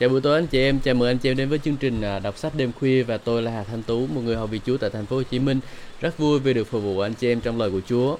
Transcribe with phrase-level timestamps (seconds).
[0.00, 2.02] Chào buổi tối anh chị em, chào mừng anh chị em đến với chương trình
[2.02, 4.60] à, đọc sách đêm khuya và tôi là Hà Thanh Tú, một người học vị
[4.66, 5.60] Chúa tại thành phố Hồ Chí Minh.
[6.00, 8.16] Rất vui vì được phục vụ anh chị em trong lời của Chúa.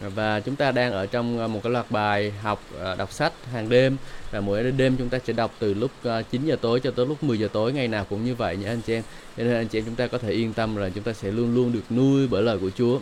[0.00, 3.32] Và chúng ta đang ở trong à, một cái loạt bài học à, đọc sách
[3.52, 3.96] hàng đêm
[4.30, 5.90] và mỗi đêm chúng ta sẽ đọc từ lúc
[6.30, 8.68] 9 giờ tối cho tới lúc 10 giờ tối ngày nào cũng như vậy nha
[8.68, 9.02] anh chị em.
[9.36, 11.32] Cho nên anh chị em chúng ta có thể yên tâm là chúng ta sẽ
[11.32, 12.98] luôn luôn được nuôi bởi lời của Chúa.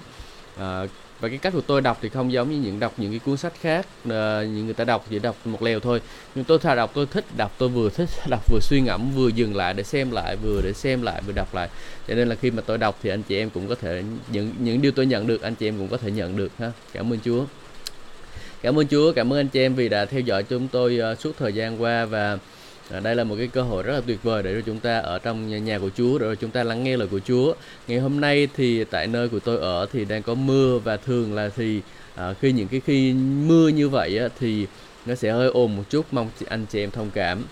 [0.59, 0.87] À,
[1.21, 3.37] và cái cách của tôi đọc thì không giống như những đọc những cái cuốn
[3.37, 3.87] sách khác.
[4.05, 4.11] Uh,
[4.55, 6.01] những người ta đọc chỉ đọc một lèo thôi.
[6.35, 9.29] Nhưng tôi thà đọc tôi thích đọc tôi vừa thích đọc vừa suy ngẫm vừa
[9.29, 11.69] dừng lại để xem lại vừa để xem lại vừa đọc lại.
[12.09, 14.53] Cho nên là khi mà tôi đọc thì anh chị em cũng có thể những
[14.59, 16.73] những điều tôi nhận được anh chị em cũng có thể nhận được ha.
[16.93, 17.45] Cảm ơn Chúa.
[18.63, 21.21] Cảm ơn Chúa cảm ơn anh chị em vì đã theo dõi chúng tôi uh,
[21.21, 22.39] suốt thời gian qua và
[22.91, 24.99] À, đây là một cái cơ hội rất là tuyệt vời để cho chúng ta
[24.99, 27.55] ở trong nhà của Chúa để chúng ta lắng nghe lời của Chúa.
[27.89, 31.35] Ngày hôm nay thì tại nơi của tôi ở thì đang có mưa và thường
[31.35, 31.81] là thì
[32.15, 33.13] à, khi những cái khi
[33.47, 34.67] mưa như vậy á, thì
[35.07, 36.07] nó sẽ hơi ồn một chút.
[36.13, 37.43] Mong anh chị em thông cảm.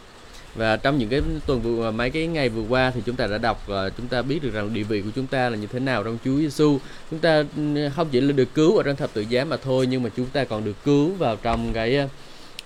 [0.55, 3.27] Và trong những cái tuần vừa à, mấy cái ngày vừa qua thì chúng ta
[3.27, 5.67] đã đọc và chúng ta biết được rằng địa vị của chúng ta là như
[5.67, 6.79] thế nào trong Chúa Giêsu
[7.11, 9.87] chúng ta ừ, không chỉ là được cứu ở trong thập tự giá mà thôi
[9.91, 12.09] nhưng mà chúng ta còn được cứu vào trong cái à,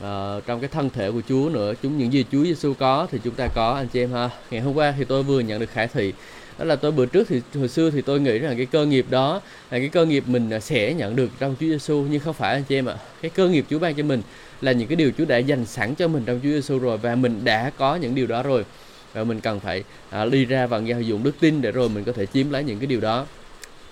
[0.04, 3.18] uh, trong cái thân thể của Chúa nữa chúng những gì Chúa Giêsu có thì
[3.24, 4.30] chúng ta có anh chị em ha.
[4.50, 6.12] Ngày hôm qua thì tôi vừa nhận được khải thị.
[6.58, 9.06] Đó là tôi bữa trước thì hồi xưa thì tôi nghĩ rằng cái cơ nghiệp
[9.10, 12.54] đó là cái cơ nghiệp mình sẽ nhận được trong Chúa Giêsu nhưng không phải
[12.54, 12.96] anh chị em ạ.
[13.22, 14.22] Cái cơ nghiệp Chúa ban cho mình
[14.60, 17.14] là những cái điều Chúa đã dành sẵn cho mình trong Chúa Giêsu rồi và
[17.14, 18.64] mình đã có những điều đó rồi.
[19.12, 22.04] Và mình cần phải à, đi ra và giao dụng đức tin để rồi mình
[22.04, 23.26] có thể chiếm lấy những cái điều đó.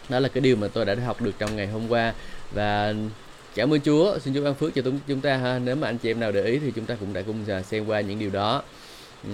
[0.08, 2.14] Đó là cái điều mà tôi đã học được trong ngày hôm qua.
[2.52, 2.94] Và
[3.58, 4.18] cảm ơn Chúa.
[4.18, 5.58] Xin Chúa ban phước cho chúng ta ha.
[5.58, 7.62] Nếu mà anh chị em nào để ý thì chúng ta cũng đã cùng à,
[7.62, 8.62] xem qua những điều đó.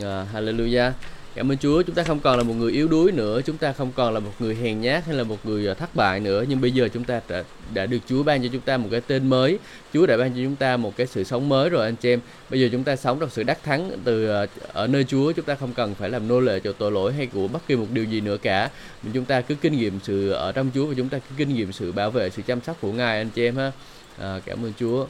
[0.02, 0.90] À, hallelujah.
[1.34, 3.72] Cảm ơn Chúa, chúng ta không còn là một người yếu đuối nữa, chúng ta
[3.72, 6.44] không còn là một người hèn nhát hay là một người à, thất bại nữa,
[6.48, 7.42] nhưng bây giờ chúng ta đã,
[7.74, 9.58] đã được Chúa ban cho chúng ta một cái tên mới,
[9.94, 12.20] Chúa đã ban cho chúng ta một cái sự sống mới rồi anh chị em.
[12.50, 14.28] Bây giờ chúng ta sống trong sự đắc thắng từ
[14.72, 17.26] ở nơi Chúa, chúng ta không cần phải làm nô lệ cho tội lỗi hay
[17.26, 18.70] của bất kỳ một điều gì nữa cả.
[19.02, 21.54] Mình chúng ta cứ kinh nghiệm sự ở trong Chúa và chúng ta cứ kinh
[21.54, 23.72] nghiệm sự bảo vệ, sự chăm sóc của Ngài anh chị em ha.
[24.18, 25.06] À, cảm ơn Chúa.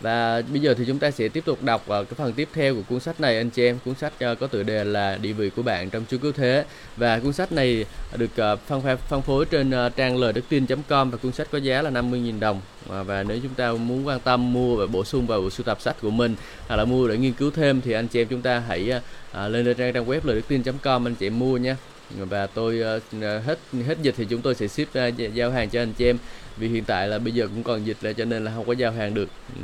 [0.00, 2.74] Và bây giờ thì chúng ta sẽ tiếp tục đọc ờ, cái phần tiếp theo
[2.74, 3.36] của cuốn sách này.
[3.36, 6.04] Anh chị em cuốn sách uh, có tựa đề là địa vị của bạn trong
[6.10, 6.64] Chúa cứu thế.
[6.96, 7.84] Và cuốn sách này
[8.16, 11.58] được uh, phân phân phối trên uh, trang lời đức tin.com và cuốn sách có
[11.58, 12.60] giá là 50.000 đồng.
[12.86, 15.80] Và, và nếu chúng ta muốn quan tâm mua và bổ sung vào sưu tập
[15.80, 16.34] sách của mình
[16.68, 18.92] hoặc là mua để nghiên cứu thêm thì anh chị em chúng ta hãy
[19.30, 21.74] uh, lên trang trang web lời đức tin.com anh chị em mua nhé
[22.18, 25.82] và tôi uh, hết hết dịch thì chúng tôi sẽ ship uh, giao hàng cho
[25.82, 26.18] anh chị em
[26.56, 28.72] vì hiện tại là bây giờ cũng còn dịch là cho nên là không có
[28.72, 29.62] giao hàng được ừ.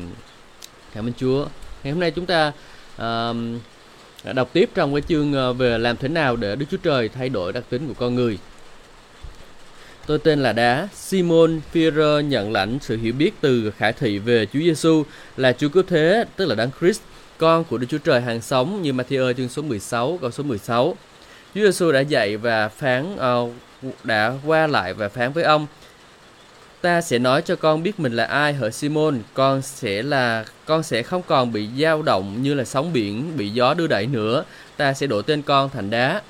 [0.95, 1.47] cảm ơn Chúa
[1.85, 2.53] ngày hôm nay chúng ta
[2.97, 3.37] uh,
[4.35, 7.29] đọc tiếp trong cái chương uh, về làm thế nào để Đức Chúa Trời thay
[7.29, 8.39] đổi đặc tính của con người
[10.07, 10.89] Tôi tên là Đá.
[10.95, 15.05] Simon Führer nhận lãnh sự hiểu biết từ khải thị về Chúa Giêsu
[15.37, 17.01] là Chúa cứu thế, tức là Đấng Christ,
[17.39, 20.97] con của Đức Chúa Trời hàng sống như Matthew chương số 16 câu số 16.
[21.57, 23.53] Chúa Giêsu đã dạy và phán uh,
[24.05, 25.67] đã qua lại và phán với ông.
[26.81, 29.19] Ta sẽ nói cho con biết mình là ai hỡi Simon.
[29.35, 33.49] Con sẽ là con sẽ không còn bị dao động như là sóng biển bị
[33.49, 34.45] gió đưa đẩy nữa.
[34.77, 36.23] Ta sẽ đổi tên con thành đá.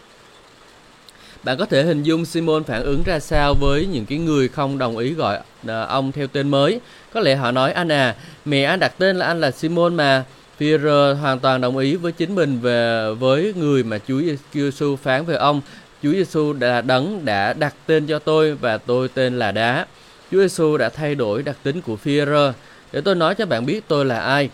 [1.43, 4.78] Bạn có thể hình dung Simon phản ứng ra sao với những cái người không
[4.78, 6.81] đồng ý gọi ờ, ông theo tên mới.
[7.12, 8.14] Có lẽ họ nói anh à
[8.44, 10.25] mẹ anh đặt tên là anh là Simon mà.
[10.61, 14.21] Peter ờ, hoàn toàn đồng ý với chính mình về, với người mà Chúa
[14.53, 15.61] Giêsu phán về ông
[16.03, 19.87] Chúa Giêsu đã đấng đã đặt tên cho tôi và tôi tên là đá
[20.33, 22.53] Chúa Giêsu đã thay đổi đặc tính của Führer
[22.93, 24.50] để tôi nói cho bạn biết tôi là ai.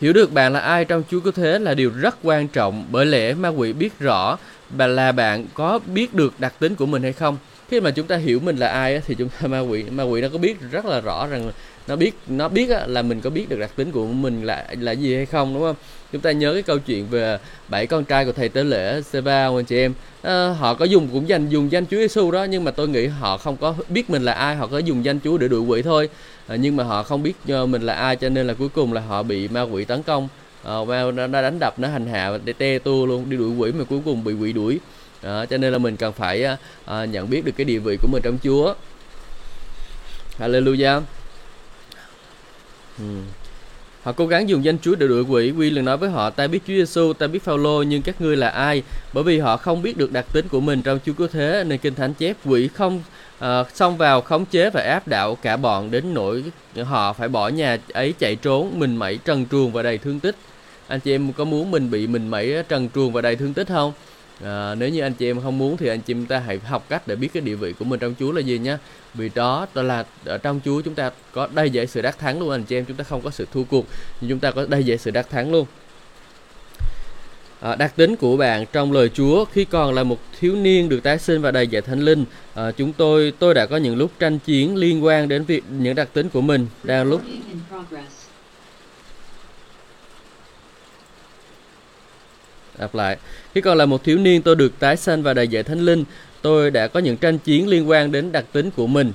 [0.00, 3.06] Hiểu được bạn là ai trong Chúa Cứu Thế là điều rất quan trọng, bởi
[3.06, 4.38] lẽ ma quỷ biết rõ
[4.70, 7.38] và là bạn có biết được đặc tính của mình hay không.
[7.70, 10.20] Khi mà chúng ta hiểu mình là ai thì chúng ta, ma quỷ ma quỷ
[10.20, 11.50] nó có biết rất là rõ rằng
[11.88, 14.92] nó biết nó biết là mình có biết được đặc tính của mình là là
[14.92, 15.76] gì hay không đúng không?
[16.12, 17.38] Chúng ta nhớ cái câu chuyện về
[17.68, 19.92] bảy con trai của thầy tế lễ Seba anh chị em.
[20.22, 23.06] À, họ có dùng cũng dành dùng danh Chúa Giêsu đó nhưng mà tôi nghĩ
[23.06, 25.82] họ không có biết mình là ai họ có dùng danh Chúa để đuổi quỷ
[25.82, 26.08] thôi.
[26.46, 28.92] À, nhưng mà họ không biết ờ, mình là ai cho nên là cuối cùng
[28.92, 30.28] là họ bị ma quỷ tấn công.
[30.64, 30.74] À,
[31.14, 33.84] nó, nó đánh đập nó hành hạ để te tu luôn đi đuổi quỷ mà
[33.84, 34.78] cuối cùng bị quỷ đuổi.
[35.22, 36.44] À, cho nên là mình cần phải
[36.84, 38.74] à, nhận biết được cái địa vị của mình trong Chúa.
[40.38, 41.00] Hallelujah.
[42.98, 43.04] Ừ.
[44.02, 45.50] Họ cố gắng dùng danh Chúa để đuổi quỷ.
[45.50, 48.36] Quy liền nói với họ, ta biết Chúa Giêsu, ta biết Phaolô, nhưng các ngươi
[48.36, 48.82] là ai?
[49.12, 51.78] Bởi vì họ không biết được đặc tính của mình trong Chúa Cứu Thế, nên
[51.78, 53.02] Kinh Thánh chép quỷ không
[53.44, 56.44] uh, xông vào khống chế và áp đảo cả bọn đến nỗi
[56.84, 60.36] họ phải bỏ nhà ấy chạy trốn, mình mẩy trần truồng và đầy thương tích.
[60.88, 63.68] Anh chị em có muốn mình bị mình mẩy trần truồng và đầy thương tích
[63.68, 63.92] không?
[64.44, 66.86] À, nếu như anh chị em không muốn thì anh chị em ta hãy học
[66.88, 68.76] cách để biết cái địa vị của mình trong Chúa là gì nhé
[69.14, 72.40] vì đó đó là ở trong Chúa chúng ta có đầy dạy sự đắc thắng
[72.40, 73.86] luôn anh chị em chúng ta không có sự thua cuộc
[74.20, 75.66] nhưng chúng ta có đầy dạy sự đắc thắng luôn
[77.60, 81.02] À, đặc tính của bạn trong lời Chúa khi còn là một thiếu niên được
[81.02, 82.24] tái sinh và đầy dạy thánh linh,
[82.54, 85.94] à, chúng tôi tôi đã có những lúc tranh chiến liên quan đến việc những
[85.94, 86.66] đặc tính của mình.
[86.82, 87.22] Đang lúc
[92.78, 93.16] đáp lại.
[93.58, 96.04] Khi còn là một thiếu niên, tôi được tái sanh và đầy dạy thánh linh.
[96.42, 99.12] Tôi đã có những tranh chiến liên quan đến đặc tính của mình.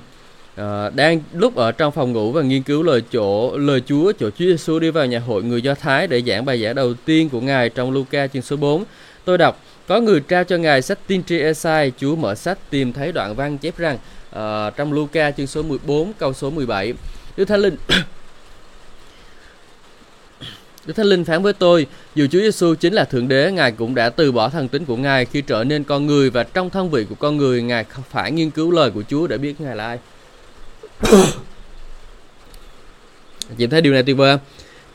[0.56, 4.30] À, đang lúc ở trong phòng ngủ và nghiên cứu lời chỗ lời Chúa, chỗ
[4.30, 7.28] Chúa Giêsu đi vào nhà hội người Do Thái để giảng bài giảng đầu tiên
[7.28, 8.84] của Ngài trong Luca chương số 4.
[9.24, 12.92] Tôi đọc có người trao cho Ngài sách tiên tri Esai, Chúa mở sách tìm
[12.92, 13.98] thấy đoạn văn chép rằng
[14.30, 16.92] uh, trong Luca chương số 14 câu số 17.
[17.36, 17.76] Đức Thánh Linh
[20.86, 23.94] Đức Thánh Linh phán với tôi, dù Chúa Giêsu chính là Thượng Đế, Ngài cũng
[23.94, 26.90] đã từ bỏ thần tính của Ngài khi trở nên con người và trong thân
[26.90, 29.76] vị của con người, Ngài không phải nghiên cứu lời của Chúa để biết Ngài
[29.76, 29.98] là ai.
[33.58, 34.40] Chị thấy điều này tuyệt vời không?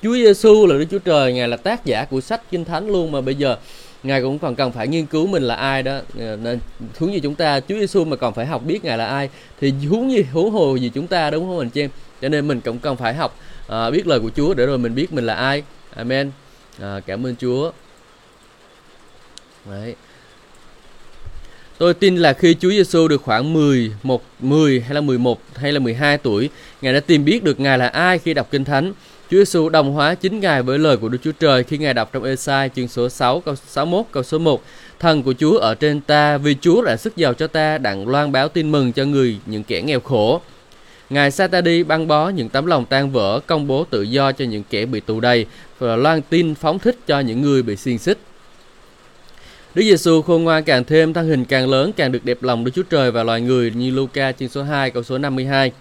[0.04, 3.12] Chúa Giêsu là Đức Chúa Trời, Ngài là tác giả của sách Kinh Thánh luôn
[3.12, 3.58] mà bây giờ
[4.04, 6.60] Ngài cũng còn cần phải nghiên cứu mình là ai đó ờ, nên
[7.00, 9.30] huống gì chúng ta Chúa Giêsu mà còn phải học biết Ngài là ai
[9.62, 11.90] thì huống gì huống hồ gì chúng ta đúng không anh chị em
[12.22, 14.96] cho nên mình cũng cần phải học uh, biết lời của Chúa để rồi mình
[14.96, 15.64] biết mình là ai
[15.96, 16.32] Amen
[16.82, 17.72] à, cảm ơn Chúa
[19.66, 19.96] Đấy.
[21.78, 25.72] Tôi tin là khi Chúa Giêsu được khoảng 10, 1, 10 hay là 11 hay
[25.72, 26.50] là 12 tuổi,
[26.82, 28.94] Ngài đã tìm biết được Ngài là ai khi đọc Kinh Thánh.
[29.32, 32.10] Chúa Giêsu đồng hóa chính Ngài với lời của Đức Chúa Trời khi Ngài đọc
[32.14, 34.64] trong Esai chương số 6 câu 61 câu số 1.
[35.00, 38.32] Thần của Chúa ở trên ta vì Chúa đã sức giàu cho ta đặng loan
[38.32, 40.42] báo tin mừng cho người những kẻ nghèo khổ.
[41.10, 44.46] Ngài Satadi đi băng bó những tấm lòng tan vỡ, công bố tự do cho
[44.46, 45.46] những kẻ bị tù đầy
[45.80, 48.18] và loan tin phóng thích cho những người bị xiên xích.
[49.76, 52.72] Đức Giêsu khôn ngoan càng thêm, thân hình càng lớn, càng được đẹp lòng Đức
[52.76, 55.72] Chúa Trời và loài người như Luca chương số 2 câu số 52.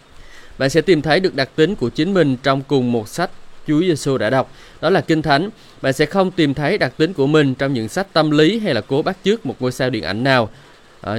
[0.58, 3.30] Bạn sẽ tìm thấy được đặc tính của chính mình trong cùng một sách
[3.66, 5.50] Chúa Giêsu đã đọc, đó là Kinh Thánh.
[5.82, 8.75] Bạn sẽ không tìm thấy đặc tính của mình trong những sách tâm lý hay
[8.75, 10.50] là cố bắt chước một ngôi sao điện ảnh nào.
[11.00, 11.16] À,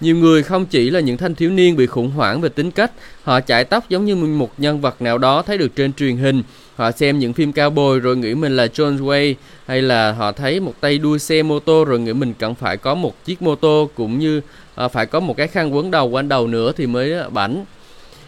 [0.00, 2.92] nhiều người không chỉ là những thanh thiếu niên bị khủng hoảng về tính cách,
[3.22, 6.42] họ chải tóc giống như một nhân vật nào đó thấy được trên truyền hình.
[6.76, 9.34] Họ xem những phim cao bồi rồi nghĩ mình là John Wayne
[9.66, 12.76] hay là họ thấy một tay đua xe mô tô rồi nghĩ mình cần phải
[12.76, 14.40] có một chiếc mô tô cũng như
[14.84, 17.64] uh, phải có một cái khăn quấn đầu quanh đầu nữa thì mới à, bảnh.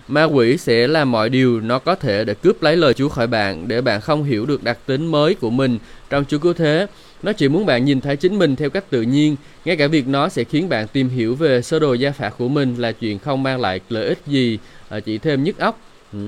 [0.09, 3.27] Ma quỷ sẽ làm mọi điều nó có thể để cướp lấy lời Chúa khỏi
[3.27, 5.79] bạn để bạn không hiểu được đặc tính mới của mình
[6.11, 6.87] trong Chúa cứu thế.
[7.23, 10.09] Nó chỉ muốn bạn nhìn thấy chính mình theo cách tự nhiên, ngay cả việc
[10.09, 13.19] nó sẽ khiến bạn tìm hiểu về sơ đồ gia phả của mình là chuyện
[13.19, 14.59] không mang lại lợi ích gì,
[14.89, 15.81] à, chỉ thêm nhức óc.
[16.13, 16.19] Ừ.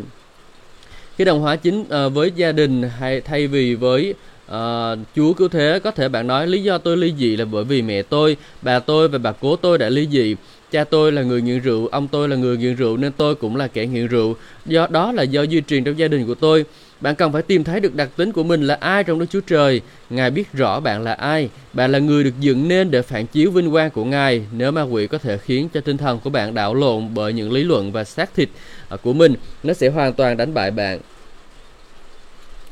[1.17, 4.15] Khi đồng hóa chính à, với gia đình hay thay vì với
[4.51, 7.65] uh, Chúa cứu thế có thể bạn nói lý do tôi ly dị là bởi
[7.65, 10.37] vì mẹ tôi, bà tôi và bà cố tôi đã ly dị.
[10.71, 13.57] Cha tôi là người nghiện rượu, ông tôi là người nghiện rượu nên tôi cũng
[13.57, 14.37] là kẻ nghiện rượu.
[14.67, 16.65] Do đó là do di truyền trong gia đình của tôi.
[17.03, 19.41] Bạn cần phải tìm thấy được đặc tính của mình là ai trong Đức Chúa
[19.41, 19.81] Trời.
[20.11, 21.49] Ngài biết rõ bạn là ai.
[21.73, 24.47] Bạn là người được dựng nên để phản chiếu vinh quang của Ngài.
[24.53, 27.53] Nếu ma quỷ có thể khiến cho tinh thần của bạn đảo lộn bởi những
[27.53, 28.49] lý luận và xác thịt
[28.89, 31.01] à, của mình, nó sẽ hoàn toàn đánh bại bạn.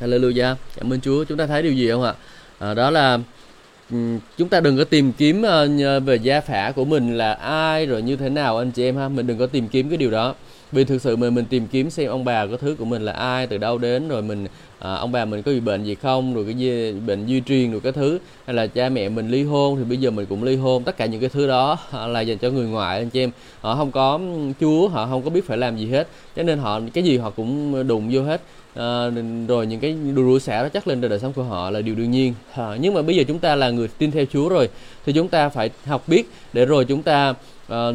[0.00, 0.54] Hallelujah.
[0.76, 1.24] Cảm ơn Chúa.
[1.24, 2.14] Chúng ta thấy điều gì không ạ?
[2.58, 3.18] À, đó là
[4.38, 8.02] chúng ta đừng có tìm kiếm ờ, về gia phả của mình là ai rồi
[8.02, 10.34] như thế nào anh chị em ha mình đừng có tìm kiếm cái điều đó
[10.72, 13.12] vì thực sự mình mình tìm kiếm xem ông bà có thứ của mình là
[13.12, 14.46] ai từ đâu đến rồi mình
[14.78, 17.72] à, ông bà mình có bị bệnh gì không rồi cái gì, bệnh di truyền
[17.72, 18.18] rồi cái thứ.
[18.46, 20.82] Hay là cha mẹ mình ly hôn thì bây giờ mình cũng ly hôn.
[20.84, 23.30] Tất cả những cái thứ đó à, là dành cho người ngoại anh chị em.
[23.60, 24.20] Họ không có
[24.60, 26.08] chúa họ không có biết phải làm gì hết.
[26.36, 28.40] Cho nên họ cái gì họ cũng đụng vô hết.
[28.74, 29.10] À,
[29.48, 31.94] rồi những cái đùa rủa xả đó chắc lên đời sống của họ là điều
[31.94, 32.34] đương nhiên.
[32.54, 34.68] À, nhưng mà bây giờ chúng ta là người tin theo Chúa rồi
[35.06, 37.34] thì chúng ta phải học biết để rồi chúng ta
[37.72, 37.94] uh,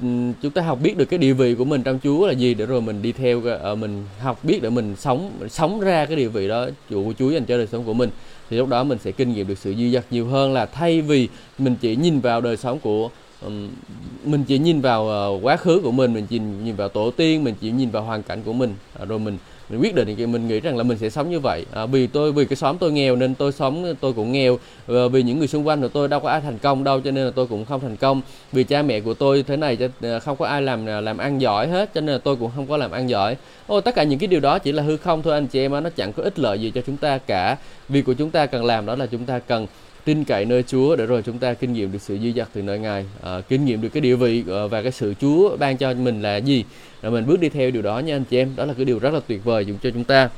[0.00, 0.06] Ừ,
[0.42, 2.66] chúng ta học biết được cái địa vị của mình trong Chúa là gì để
[2.66, 6.28] rồi mình đi theo ờ, mình học biết để mình sống sống ra cái địa
[6.28, 8.10] vị đó của Chúa dành cho đời sống của mình.
[8.50, 11.00] Thì lúc đó mình sẽ kinh nghiệm được sự dư dật nhiều hơn là thay
[11.00, 13.10] vì mình chỉ nhìn vào đời sống của
[14.24, 17.44] mình chỉ nhìn vào ờ, quá khứ của mình mình chỉ nhìn vào tổ tiên
[17.44, 18.74] mình chỉ nhìn vào hoàn cảnh của mình.
[18.98, 19.38] À, rồi mình
[19.70, 21.66] mình quyết định thì mình nghĩ rằng là mình sẽ sống như vậy.
[21.72, 24.58] À, vì tôi vì cái xóm tôi nghèo nên tôi sống tôi cũng nghèo.
[24.88, 27.10] À, vì những người xung quanh của tôi đâu có ai thành công đâu cho
[27.10, 28.20] nên là tôi cũng không thành công.
[28.52, 31.68] Vì cha mẹ của tôi thế này ờ, không có ai làm làm ăn giỏi
[31.68, 33.36] hết cho nên là tôi cũng không có làm ăn giỏi.
[33.66, 35.72] Ô, tất cả những cái điều đó chỉ là hư không thôi anh chị em
[35.72, 37.56] nó chẳng có ích lợi gì cho chúng ta cả.
[37.88, 39.66] Việc của chúng ta cần làm đó là chúng ta cần
[40.04, 42.62] tin cậy nơi Chúa để rồi chúng ta kinh nghiệm được sự dư dật từ
[42.62, 45.76] nơi Ngài, à, kinh nghiệm được cái địa vị ờ, và cái sự Chúa ban
[45.76, 46.64] cho mình là gì,
[47.02, 48.98] rồi mình bước đi theo điều đó nha anh chị em, đó là cái điều
[48.98, 50.28] rất là tuyệt vời dùng cho chúng ta.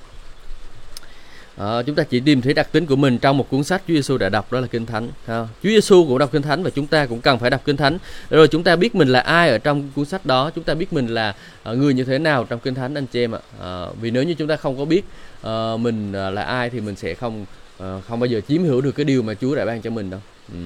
[1.56, 3.94] À, chúng ta chỉ tìm thấy đặc tính của mình trong một cuốn sách Chúa
[3.94, 5.08] Giêsu đã đọc đó là Kinh Thánh.
[5.26, 5.48] Ha.
[5.62, 7.98] Chúa Giêsu cũng đọc Kinh Thánh và chúng ta cũng cần phải đọc Kinh Thánh.
[8.30, 10.92] Rồi chúng ta biết mình là ai ở trong cuốn sách đó, chúng ta biết
[10.92, 13.38] mình là người như thế nào trong Kinh Thánh anh chị em ạ.
[13.60, 15.04] À, vì nếu như chúng ta không có biết
[15.46, 17.46] uh, mình là ai thì mình sẽ không
[17.82, 20.10] uh, không bao giờ chiếm hữu được cái điều mà Chúa đã ban cho mình
[20.10, 20.20] đâu
[20.52, 20.58] ừ.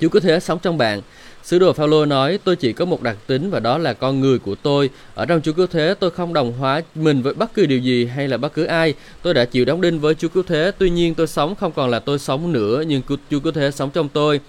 [0.00, 1.00] Chúa có thể sống trong bạn
[1.42, 4.38] Sứ đồ Phaolô nói, tôi chỉ có một đặc tính và đó là con người
[4.38, 4.90] của tôi.
[5.14, 8.06] Ở trong Chúa Cứu Thế, tôi không đồng hóa mình với bất cứ điều gì
[8.06, 8.94] hay là bất cứ ai.
[9.22, 11.90] Tôi đã chịu đóng đinh với Chúa Cứu Thế, tuy nhiên tôi sống không còn
[11.90, 14.40] là tôi sống nữa, nhưng Chúa Cứu Thế sống trong tôi.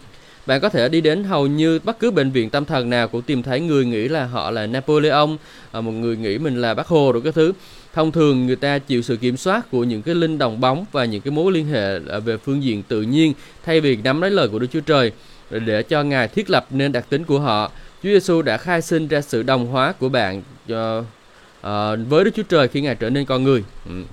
[0.46, 3.22] Bạn có thể đi đến hầu như bất cứ bệnh viện tâm thần nào cũng
[3.22, 5.28] tìm thấy người nghĩ là họ là Napoleon,
[5.72, 7.54] ờ, một người nghĩ mình là Bác Hồ rồi cái thứ.
[7.94, 11.06] Thông thường người ta chịu sự kiểm soát của những cái linh đồng bóng và
[11.06, 13.34] những cái mối liên hệ về phương diện tự nhiên
[13.66, 15.12] thay vì nắm lấy lời của Đức Chúa Trời
[15.50, 17.72] để cho Ngài thiết lập nên đặc tính của họ.
[18.04, 20.78] Chúa Giêsu đã khai sinh ra sự đồng hóa của bạn uh,
[21.60, 23.64] uh, với Đức Chúa Trời khi Ngài trở nên con người.
[23.86, 24.04] Ừ.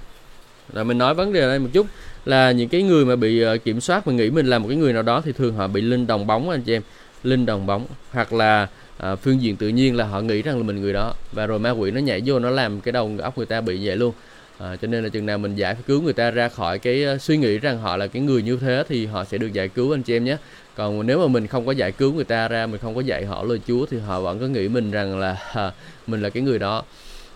[0.73, 1.87] Rồi mình nói vấn đề đây một chút
[2.25, 4.77] là những cái người mà bị uh, kiểm soát mà nghĩ mình là một cái
[4.77, 6.83] người nào đó thì thường họ bị linh đồng bóng anh chị em,
[7.23, 10.63] linh đồng bóng hoặc là Ờ, phương diện tự nhiên là họ nghĩ rằng là
[10.63, 11.15] mình người đó.
[11.33, 13.87] Và rồi ma quỷ nó nhảy vô nó làm cái đầu óc người ta bị
[13.87, 14.13] vậy luôn.
[14.59, 17.19] À, cho nên là chừng nào mình giải cứu người ta ra khỏi cái ờ,
[17.19, 19.95] suy nghĩ rằng họ là cái người như thế thì họ sẽ được giải cứu
[19.95, 20.37] anh chị em nhé.
[20.77, 23.25] Còn nếu mà mình không có giải cứu người ta ra mình không có dạy
[23.25, 25.73] họ lời Chúa thì họ vẫn có nghĩ mình rằng là à,
[26.07, 26.83] mình là cái người đó.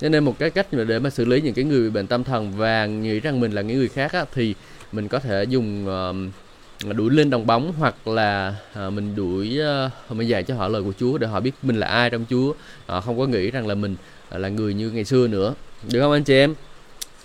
[0.00, 2.24] Cho nên một cái cách để mà xử lý những cái người bị bệnh tâm
[2.24, 4.54] thần và nghĩ rằng mình là những người khác á, thì
[4.92, 6.16] mình có thể dùng uh,
[6.82, 10.82] đuổi lên đồng bóng hoặc là à, mình đuổi à, mình dạy cho họ lời
[10.82, 12.52] của Chúa để họ biết mình là ai trong Chúa.
[12.86, 13.96] Họ không có nghĩ rằng là mình
[14.30, 15.54] à, là người như ngày xưa nữa.
[15.90, 16.54] Được không anh chị em?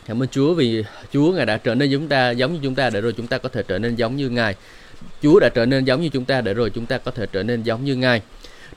[0.06, 0.84] Cảm ơn Chúa vì
[1.14, 3.38] Chúa, ngài đã trở nên chúng ta, giống như chúng ta để rồi chúng ta
[3.38, 4.56] có thể trở nên giống như ngài.
[5.22, 7.44] Chúa đã trở nên giống như chúng ta để rồi chúng ta có thể trở
[7.44, 8.22] nên giống như Ngài.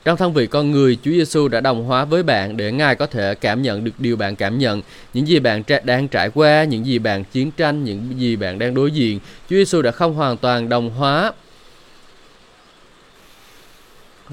[0.03, 3.05] Trong thân vị con người, Chúa Giêsu đã đồng hóa với bạn để Ngài có
[3.05, 4.81] thể cảm nhận được điều bạn cảm nhận,
[5.13, 8.59] những gì bạn tra- đang trải qua, những gì bạn chiến tranh, những gì bạn
[8.59, 9.19] đang đối diện.
[9.49, 11.31] Chúa Giêsu đã không hoàn toàn đồng hóa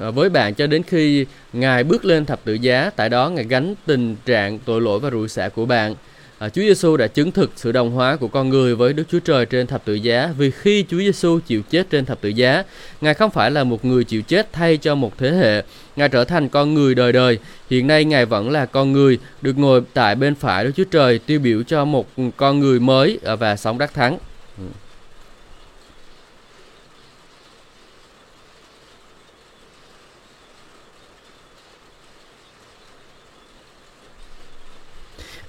[0.00, 3.44] à, với bạn cho đến khi Ngài bước lên thập tự giá, tại đó Ngài
[3.44, 5.94] gánh tình trạng tội lỗi và rủi xả của bạn.
[6.38, 9.18] À, Chúa Giêsu đã chứng thực sự đồng hóa của con người với Đức Chúa
[9.18, 12.64] Trời trên thập tự giá vì khi Chúa Giêsu chịu chết trên thập tự giá,
[13.00, 15.62] Ngài không phải là một người chịu chết thay cho một thế hệ,
[15.96, 17.38] Ngài trở thành con người đời đời.
[17.70, 21.18] Hiện nay Ngài vẫn là con người, được ngồi tại bên phải Đức Chúa Trời
[21.18, 24.18] tiêu biểu cho một con người mới à, và sống đắc thắng.
[24.58, 24.64] Ừ.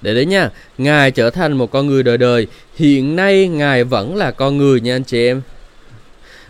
[0.02, 2.46] để đấy nha ngài trở thành một con người đời đời.
[2.76, 5.42] Hiện nay ngài vẫn là con người nha anh chị em.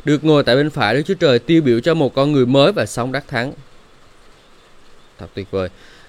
[0.04, 2.72] Được ngồi tại bên phải Đức Chúa Trời tiêu biểu cho một con người mới
[2.72, 3.52] và sống đắc thắng.
[5.18, 5.68] Thật tuyệt vời.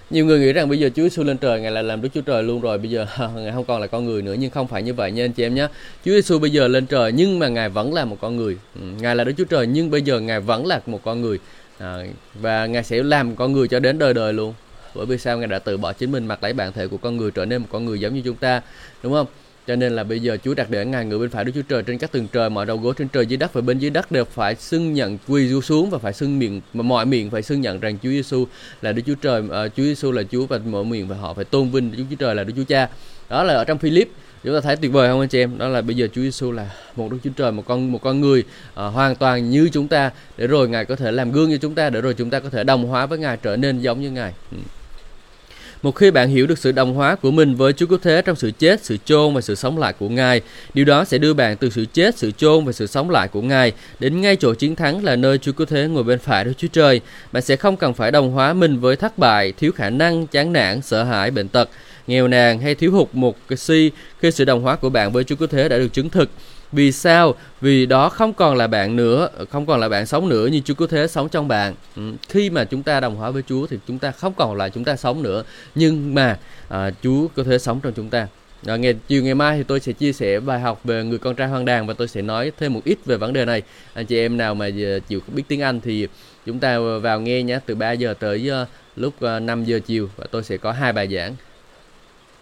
[0.10, 2.22] Nhiều người nghĩ rằng bây giờ Chúa Giêsu lên trời ngài là làm Đức Chúa
[2.22, 2.78] Trời luôn rồi.
[2.78, 3.06] Bây giờ
[3.36, 5.44] ngài không còn là con người nữa nhưng không phải như vậy nha anh chị
[5.44, 5.68] em nhé.
[6.06, 8.58] Chúa Giêsu bây giờ lên trời nhưng mà ngài vẫn là một con người.
[8.76, 11.40] Ừ, ngài là Đức Chúa Trời nhưng bây giờ ngài vẫn là một con người.
[11.80, 11.98] À,
[12.34, 14.54] và ngài sẽ làm con người cho đến đời đời luôn
[14.96, 15.38] bởi vì sao?
[15.38, 17.62] Ngài đã từ bỏ chính mình mặc lấy bản thể của con người trở nên
[17.62, 18.62] một con người giống như chúng ta
[19.04, 19.28] đúng không?
[19.68, 21.84] Cho nên là bây giờ Chúa đặt để ngài ngự bên phải Đức Chúa Trời
[21.84, 24.12] trên các tầng trời mọi đầu gối trên trời dưới đất và bên dưới đất
[24.12, 27.42] đều phải xưng nhận quỳ du xuống và phải xưng miệng mà mọi miệng phải
[27.42, 28.46] xưng nhận rằng Chúa Giêsu
[28.82, 31.46] là Đức Chúa Trời uh, Chúa Giêsu là Chúa và mọi miệng và họ phải
[31.46, 32.90] tôn vinh Đức Chúa Trời là Đức Chúa Cha.
[33.30, 34.10] Đó là ở trong Philip
[34.44, 35.58] chúng ta thấy tuyệt vời không anh chị em?
[35.58, 38.22] Đó là bây giờ Chúa Giêsu là một Đức Chúa Trời một con một con
[38.22, 38.44] người
[38.74, 41.76] uh, hoàn toàn như chúng ta để rồi ngài có thể làm gương cho chúng
[41.76, 44.12] ta để rồi chúng ta có thể đồng hóa với ngài trở nên giống như
[44.12, 44.34] ngài.
[44.52, 44.58] Ừ.
[45.82, 48.36] Một khi bạn hiểu được sự đồng hóa của mình với Chúa Cứu Thế trong
[48.36, 50.42] sự chết, sự chôn và sự sống lại của Ngài,
[50.74, 53.42] điều đó sẽ đưa bạn từ sự chết, sự chôn và sự sống lại của
[53.42, 56.54] Ngài đến ngay chỗ chiến thắng là nơi Chúa Cứu Thế ngồi bên phải Đức
[56.58, 57.02] Chúa Trời.
[57.32, 60.54] Bạn sẽ không cần phải đồng hóa mình với thất bại, thiếu khả năng, chán
[60.54, 61.70] nản, sợ hãi, bệnh tật,
[62.08, 65.24] nghèo nàn hay thiếu hụt một cái si khi sự đồng hóa của bạn với
[65.24, 66.30] Chúa Cứu Thế đã được chứng thực.
[66.72, 67.36] Vì sao?
[67.62, 70.74] Vì đó không còn là bạn nữa, không còn là bạn sống nữa như Chúa
[70.74, 71.74] Cứu Thế sống trong bạn.
[71.96, 72.02] Ừ.
[72.30, 74.84] Khi mà chúng ta đồng hóa với Chúa thì chúng ta không còn là chúng
[74.84, 75.44] ta sống nữa,
[75.76, 76.38] nhưng mà
[76.70, 78.28] à, Chúa Cứu Thế sống trong chúng ta.
[78.66, 81.36] À, ngày chiều ngày mai thì tôi sẽ chia sẻ bài học về người con
[81.36, 83.62] trai hoang đàn và tôi sẽ nói thêm một ít về vấn đề này.
[83.94, 86.08] Anh chị em nào mà à, chịu biết tiếng Anh thì
[86.46, 90.26] chúng ta vào nghe nhé từ 3 giờ tới à, lúc 5 giờ chiều và
[90.32, 91.36] tôi sẽ có hai bài giảng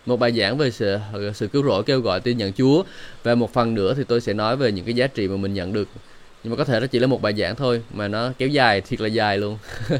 [0.06, 0.98] một bài giảng về sự,
[1.34, 2.84] sự cứu rỗi kêu gọi tin nhận Chúa.
[3.24, 5.53] Và một phần nữa thì tôi sẽ nói về những cái giá trị mà mình
[5.53, 5.88] nhận được.
[6.44, 8.82] Nhưng mà có thể nó chỉ là một bài giảng thôi mà nó kéo dài
[8.82, 9.58] thiệt là dài luôn.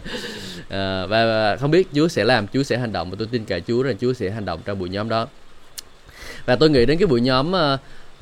[0.70, 3.46] À, và, và không biết Chúa sẽ làm Chúa sẽ hành động và tôi tin
[3.46, 5.28] cậy Chúa rằng Chúa sẽ hành động trong buổi nhóm đó.
[6.46, 7.54] Và tôi nghĩ đến cái buổi nhóm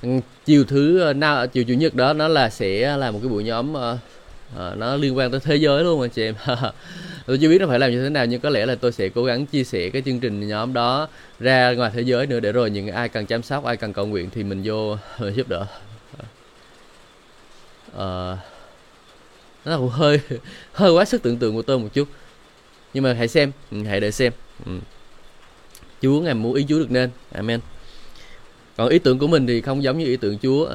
[0.08, 3.20] uh, chiều thứ à, uh, nào chiều chủ nhật đó nó là sẽ là một
[3.22, 3.78] cái buổi nhóm uh,
[4.56, 6.36] uh, nó liên quan tới thế giới luôn anh chị em.
[7.28, 9.10] tôi chưa biết nó phải làm như thế nào nhưng có lẽ là tôi sẽ
[9.10, 11.08] cố gắng chia sẻ cái chương trình nhóm đó
[11.40, 14.06] ra ngoài thế giới nữa để rồi những ai cần chăm sóc ai cần cầu
[14.06, 14.98] nguyện thì mình vô
[15.36, 15.66] giúp đỡ.
[17.92, 18.38] Uh,
[19.66, 20.20] nó cũng hơi
[20.74, 22.08] hơi quá sức tưởng tượng của tôi một chút.
[22.94, 24.34] Nhưng mà hãy xem ừ, hãy để xem.
[24.66, 24.72] Ừ.
[26.02, 27.10] Chúa ngài muốn ý Chúa được nên.
[27.32, 27.60] Amen.
[28.78, 30.70] Còn ý tưởng của mình thì không giống như ý tưởng Chúa.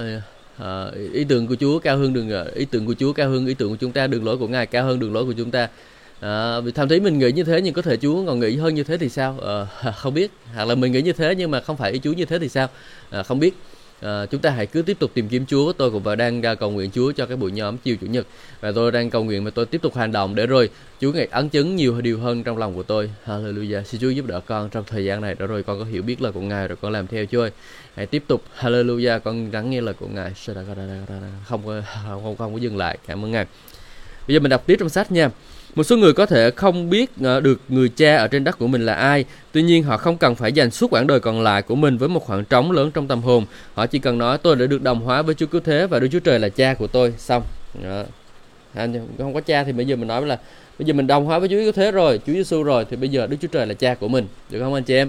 [0.59, 3.55] À, ý tưởng của Chúa cao hơn đường ý tưởng của Chúa cao hơn ý
[3.55, 5.69] tưởng của chúng ta đường lối của Ngài cao hơn đường lối của chúng ta
[6.23, 8.85] à, thậm chí mình nghĩ như thế nhưng có thể Chúa còn nghĩ hơn như
[8.85, 9.39] thế thì sao?
[9.83, 10.31] À, không biết.
[10.55, 12.49] Hoặc là mình nghĩ như thế nhưng mà không phải ý Chúa như thế thì
[12.49, 12.69] sao?
[13.11, 13.55] À, không biết.
[14.01, 15.73] À, chúng ta hãy cứ tiếp tục tìm kiếm Chúa.
[15.73, 18.27] Tôi cũng đang cầu nguyện Chúa cho cái buổi nhóm chiều chủ nhật.
[18.61, 21.29] Và tôi đang cầu nguyện và tôi tiếp tục hành động để rồi Chúa ngày
[21.31, 23.11] ấn chứng nhiều điều hơn trong lòng của tôi.
[23.27, 23.83] Hallelujah.
[23.83, 25.37] Xin Chúa giúp đỡ con trong thời gian này.
[25.39, 27.51] Để rồi con có hiểu biết lời của Ngài rồi con làm theo Chúa ơi.
[27.95, 28.43] Hãy tiếp tục.
[28.61, 29.21] Hallelujah.
[29.21, 30.33] Con lắng nghe lời của Ngài.
[30.45, 31.65] Không không
[32.25, 32.99] không, không có dừng lại.
[33.07, 33.47] Cảm ơn Ngài.
[34.29, 35.31] Bây giờ mình đọc tiếp trong sách nha
[35.75, 38.67] một số người có thể không biết ờ, được người cha ở trên đất của
[38.67, 41.63] mình là ai, tuy nhiên họ không cần phải dành suốt quãng đời còn lại
[41.63, 43.47] của mình với một khoảng trống lớn trong tâm hồn.
[43.75, 46.09] Họ chỉ cần nói tôi đã được đồng hóa với Chúa Cứu Thế và Đức
[46.13, 47.15] Chúa Trời là cha của tôi.
[47.19, 47.43] Xong.
[47.85, 48.03] Đó.
[48.75, 50.39] Anh không có cha thì bây giờ mình nói là
[50.79, 53.09] bây giờ mình đồng hóa với Chúa Cứu Thế rồi, Chúa Giêsu rồi thì bây
[53.09, 54.27] giờ Đức Chúa Trời là cha của mình.
[54.51, 55.09] Được không anh chị em?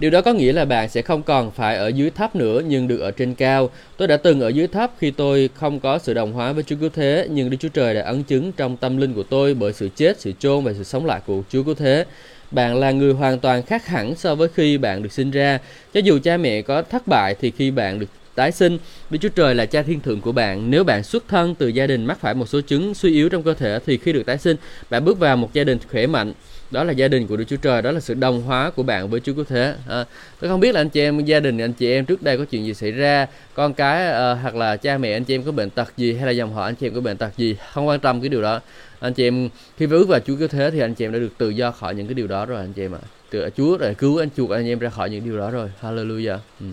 [0.00, 2.88] Điều đó có nghĩa là bạn sẽ không còn phải ở dưới thấp nữa nhưng
[2.88, 3.70] được ở trên cao.
[3.96, 6.76] Tôi đã từng ở dưới thấp khi tôi không có sự đồng hóa với Chúa
[6.80, 9.72] Cứu Thế, nhưng Đức Chúa Trời đã ấn chứng trong tâm linh của tôi bởi
[9.72, 12.04] sự chết, sự chôn và sự sống lại của Chúa Cứu Thế.
[12.50, 15.58] Bạn là người hoàn toàn khác hẳn so với khi bạn được sinh ra.
[15.94, 18.78] Cho dù cha mẹ có thất bại thì khi bạn được tái sinh,
[19.10, 20.70] Đức Chúa Trời là cha thiên thượng của bạn.
[20.70, 23.42] Nếu bạn xuất thân từ gia đình mắc phải một số chứng suy yếu trong
[23.42, 24.56] cơ thể thì khi được tái sinh,
[24.90, 26.32] bạn bước vào một gia đình khỏe mạnh,
[26.70, 29.10] đó là gia đình của Đức Chúa Trời đó là sự đồng hóa của bạn
[29.10, 30.04] với Chúa Cứu Thế à,
[30.40, 32.44] tôi không biết là anh chị em gia đình anh chị em trước đây có
[32.44, 35.52] chuyện gì xảy ra con cái à, hoặc là cha mẹ anh chị em có
[35.52, 37.88] bệnh tật gì hay là dòng họ anh chị em có bệnh tật gì không
[37.88, 38.60] quan tâm cái điều đó.
[39.00, 41.38] Anh chị em khi bước vào Chúa Cứu Thế thì anh chị em đã được
[41.38, 42.98] tự do khỏi những cái điều đó rồi anh chị em ạ.
[43.32, 43.48] À.
[43.56, 45.70] Chúa đã cứu anh chuộc anh em ra khỏi những điều đó rồi.
[45.82, 46.38] Hallelujah.
[46.60, 46.66] Ừ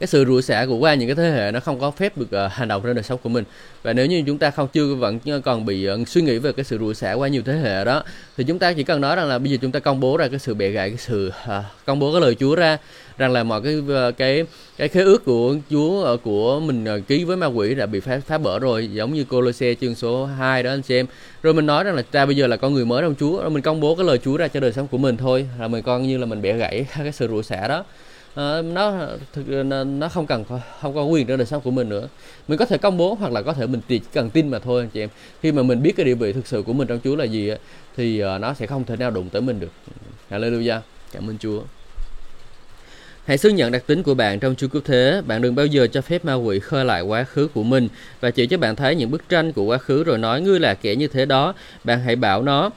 [0.00, 2.44] cái sự rủa xả của qua những cái thế hệ nó không có phép được
[2.46, 3.44] uh, hành động trên đời sống của mình.
[3.82, 6.64] Và nếu như chúng ta không chưa vẫn còn bị uh, suy nghĩ về cái
[6.64, 8.02] sự rủa xả qua nhiều thế hệ đó
[8.36, 10.28] thì chúng ta chỉ cần nói rằng là bây giờ chúng ta công bố ra
[10.28, 12.78] cái sự bẻ gãy cái sự uh, công bố cái lời Chúa ra
[13.18, 13.82] rằng là mọi cái
[14.16, 14.44] cái
[14.76, 18.38] cái khế ước của Chúa của mình ký với ma quỷ đã bị phá phá
[18.38, 21.06] bỡ rồi giống như Colossae chương số 2 đó anh xem
[21.42, 23.50] rồi mình nói rằng là ta bây giờ là con người mới trong Chúa rồi
[23.50, 25.82] mình công bố cái lời Chúa ra cho đời sống của mình thôi là mình
[25.82, 27.84] coi như là mình bẻ gãy cái sự rủa xả đó
[28.40, 29.48] uh, nó thực
[29.86, 30.44] nó không cần
[30.80, 32.08] không có quyền trong đời sống của mình nữa.
[32.48, 34.82] Mình có thể công bố hoặc là có thể mình chỉ cần tin mà thôi
[34.82, 35.08] anh chị em.
[35.42, 37.50] Khi mà mình biết cái địa vị thực sự của mình trong Chúa là gì
[37.96, 39.70] thì ờ, nó sẽ không thể nào đụng tới mình được.
[40.30, 40.80] Hallelujah.
[41.12, 41.62] Cảm ơn Chúa.
[43.24, 45.22] Hãy xứng nhận đặc tính của bạn trong Chúa Cứu Thế.
[45.26, 47.88] Bạn đừng bao giờ cho phép ma quỷ khơi lại quá khứ của mình.
[48.20, 50.74] Và chỉ cho bạn thấy những bức tranh của quá khứ rồi nói ngươi là
[50.74, 51.54] kẻ như thế đó.
[51.84, 52.70] Bạn hãy bảo nó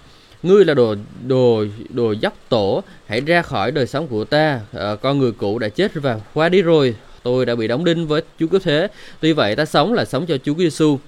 [0.44, 0.96] ngươi là đồ
[1.28, 4.62] đồ đồ dốc tổ hãy ra khỏi đời sống của ta.
[4.74, 6.96] À, con người cũ đã chết và qua đi rồi.
[7.24, 8.88] Tôi đã bị đóng đinh với Chúa Cứu Thế.
[9.20, 11.00] Tuy vậy ta sống là sống cho Chúa Giêsu.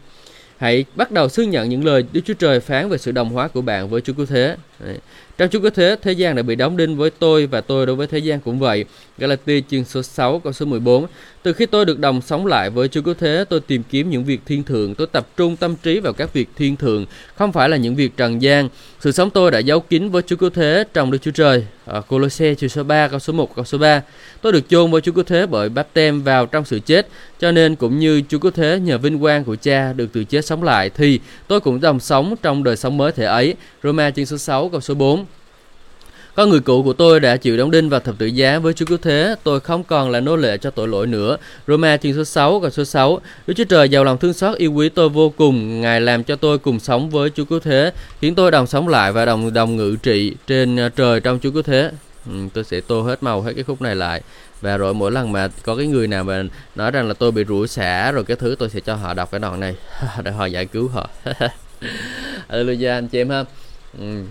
[0.58, 3.48] Hãy bắt đầu xưng nhận những lời Đức Chúa Trời phán về sự đồng hóa
[3.48, 4.56] của bạn với Chúa Cứu Thế.
[4.80, 4.98] Đấy.
[5.38, 7.96] Trong Chúa Cứu Thế, thế gian đã bị đóng đinh với tôi và tôi đối
[7.96, 8.86] với thế gian cũng vậy.
[9.18, 11.08] Galati chương số 6 câu số 14
[11.44, 14.24] từ khi tôi được đồng sống lại với Chúa Cứu Thế, tôi tìm kiếm những
[14.24, 17.70] việc thiên thượng, tôi tập trung tâm trí vào các việc thiên thượng, không phải
[17.70, 18.70] là những việc trần gian.
[19.00, 21.66] Sự sống tôi đã giấu kín với Chúa Cứu Thế trong Đức Chúa Trời.
[21.86, 24.02] Ở Colosse chương số 3 câu số 1 câu số 3
[24.42, 27.08] Tôi được chôn với Chúa Cứu Thế bởi báp tem vào trong sự chết,
[27.40, 30.46] cho nên cũng như Chúa Cứu Thế nhờ vinh quang của Cha được từ chết
[30.46, 33.56] sống lại, thì tôi cũng đồng sống trong đời sống mới thể ấy.
[33.84, 35.26] Roma chương số 6 câu số 4
[36.36, 38.86] con người cũ của tôi đã chịu đóng đinh và thập tự giá với Chúa
[38.86, 41.38] Cứu Thế, tôi không còn là nô lệ cho tội lỗi nữa.
[41.68, 44.74] Roma chương số 6 và số 6 Đức Chúa Trời giàu lòng thương xót yêu
[44.74, 48.36] quý tôi vô cùng, Ngài làm cho tôi cùng sống với Chúa Cứu Thế, khiến
[48.36, 51.62] tôi đồng sống lại và đồng đồng ngự trị trên ờ, trời trong Chúa Cứu
[51.62, 51.92] Thế.
[52.26, 54.22] Ừ, tôi sẽ tô hết màu hết cái khúc này lại.
[54.62, 56.44] Và rồi mỗi lần mà có cái người nào mà
[56.76, 59.32] nói rằng là tôi bị rủa xả rồi cái thứ tôi sẽ cho họ đọc
[59.32, 59.76] cái đoạn này.
[60.24, 61.10] Để họ giải cứu họ.
[62.50, 63.44] Hallelujah anh chị em ha.
[64.00, 64.24] Ừ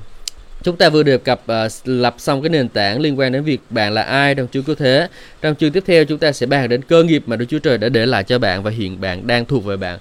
[0.62, 3.60] chúng ta vừa đề cập uh, lập xong cái nền tảng liên quan đến việc
[3.70, 5.08] bạn là ai trong chương cứu thế.
[5.42, 7.78] Trong chương tiếp theo chúng ta sẽ bàn đến cơ nghiệp mà Đức Chúa Trời
[7.78, 9.98] đã để lại cho bạn và hiện bạn đang thuộc về bạn.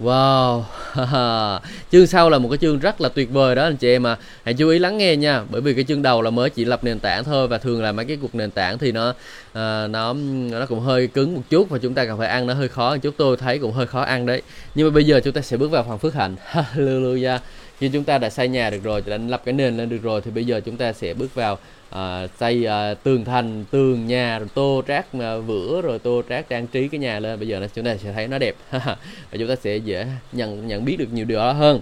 [0.00, 0.62] Wow,
[1.92, 4.16] chương sau là một cái chương rất là tuyệt vời đó anh chị em à
[4.44, 6.84] Hãy chú ý lắng nghe nha Bởi vì cái chương đầu là mới chỉ lập
[6.84, 10.12] nền tảng thôi Và thường là mấy cái cuộc nền tảng thì nó uh, nó
[10.50, 12.96] nó cũng hơi cứng một chút Và chúng ta cần phải ăn nó hơi khó.
[12.96, 14.42] Chút Tôi thấy cũng hơi khó ăn đấy.
[14.74, 16.36] Nhưng mà bây giờ chúng ta sẽ bước vào phần phước hạnh.
[16.52, 17.38] Hallelujah
[17.78, 20.20] khi chúng ta đã xây nhà được rồi đã lập cái nền lên được rồi
[20.20, 21.58] thì bây giờ chúng ta sẽ bước vào
[21.90, 26.48] à, xây à, tường thành tường nhà rồi tô trát à, vữa rồi tô trát
[26.48, 27.38] trang trí cái nhà lên.
[27.38, 28.54] Bây giờ là chúng ta sẽ thấy nó đẹp.
[28.70, 31.80] Và chúng ta sẽ dễ nhận nhận biết được nhiều điều đó hơn.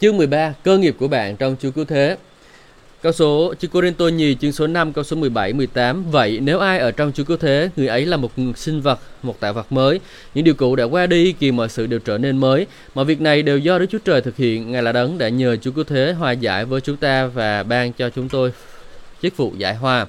[0.00, 2.16] Chương 13 cơ nghiệp của bạn trong Chúa cứu thế.
[3.06, 6.78] Câu số, chữ Corinto nhì chương số 5 câu số 17 18 Vậy nếu ai
[6.78, 10.00] ở trong Chúa Cứu Thế, Người ấy là một sinh vật, Một tạo vật mới.
[10.34, 12.66] Những điều cũ đã qua đi, Kỳ mọi sự đều trở nên mới.
[12.94, 14.72] Mọi việc này đều do Đức Chúa Trời thực hiện.
[14.72, 17.92] Ngài là đấng đã nhờ Chúa Cứu Thế hòa giải với chúng ta Và ban
[17.92, 18.52] cho chúng tôi
[19.22, 20.06] chức vụ giải hòa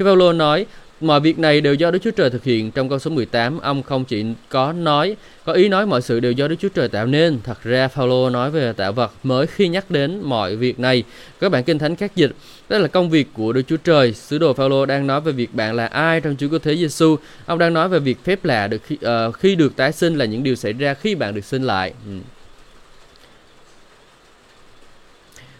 [0.00, 0.66] khi Paulo nói
[1.00, 2.70] mọi việc này đều do Đức Chúa Trời thực hiện.
[2.70, 6.32] Trong câu số 18, ông không chỉ có nói, có ý nói mọi sự đều
[6.32, 7.38] do Đức Chúa Trời tạo nên.
[7.44, 11.02] Thật ra Phaolô nói về tạo vật mới khi nhắc đến mọi việc này.
[11.40, 12.32] Các bạn kinh thánh khác dịch,
[12.68, 14.12] đó là công việc của Đức Chúa Trời.
[14.12, 17.16] Sứ đồ Phaolô đang nói về việc bạn là ai trong Chúa Cứu Thế Giêsu.
[17.46, 20.24] Ông đang nói về việc phép lạ được khi, uh, khi được tái sinh là
[20.24, 21.92] những điều xảy ra khi bạn được sinh lại.
[22.06, 22.12] Ừ.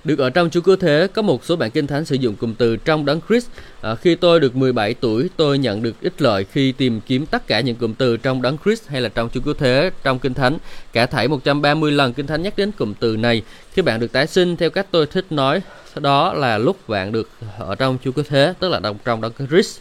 [0.05, 2.55] Được ở trong Chúa Cứu Thế, có một số bản kinh thánh sử dụng cụm
[2.55, 3.49] từ trong đấng Christ.
[3.81, 7.47] À, khi tôi được 17 tuổi, tôi nhận được ích lợi khi tìm kiếm tất
[7.47, 10.35] cả những cụm từ trong đấng Christ hay là trong Chúa Cứu Thế trong kinh
[10.35, 10.59] thánh.
[10.93, 13.43] Cả thảy 130 lần kinh thánh nhắc đến cụm từ này.
[13.73, 15.63] Khi bạn được tái sinh theo cách tôi thích nói,
[15.97, 19.81] đó là lúc bạn được ở trong Chúa Cứu Thế, tức là trong đấng Christ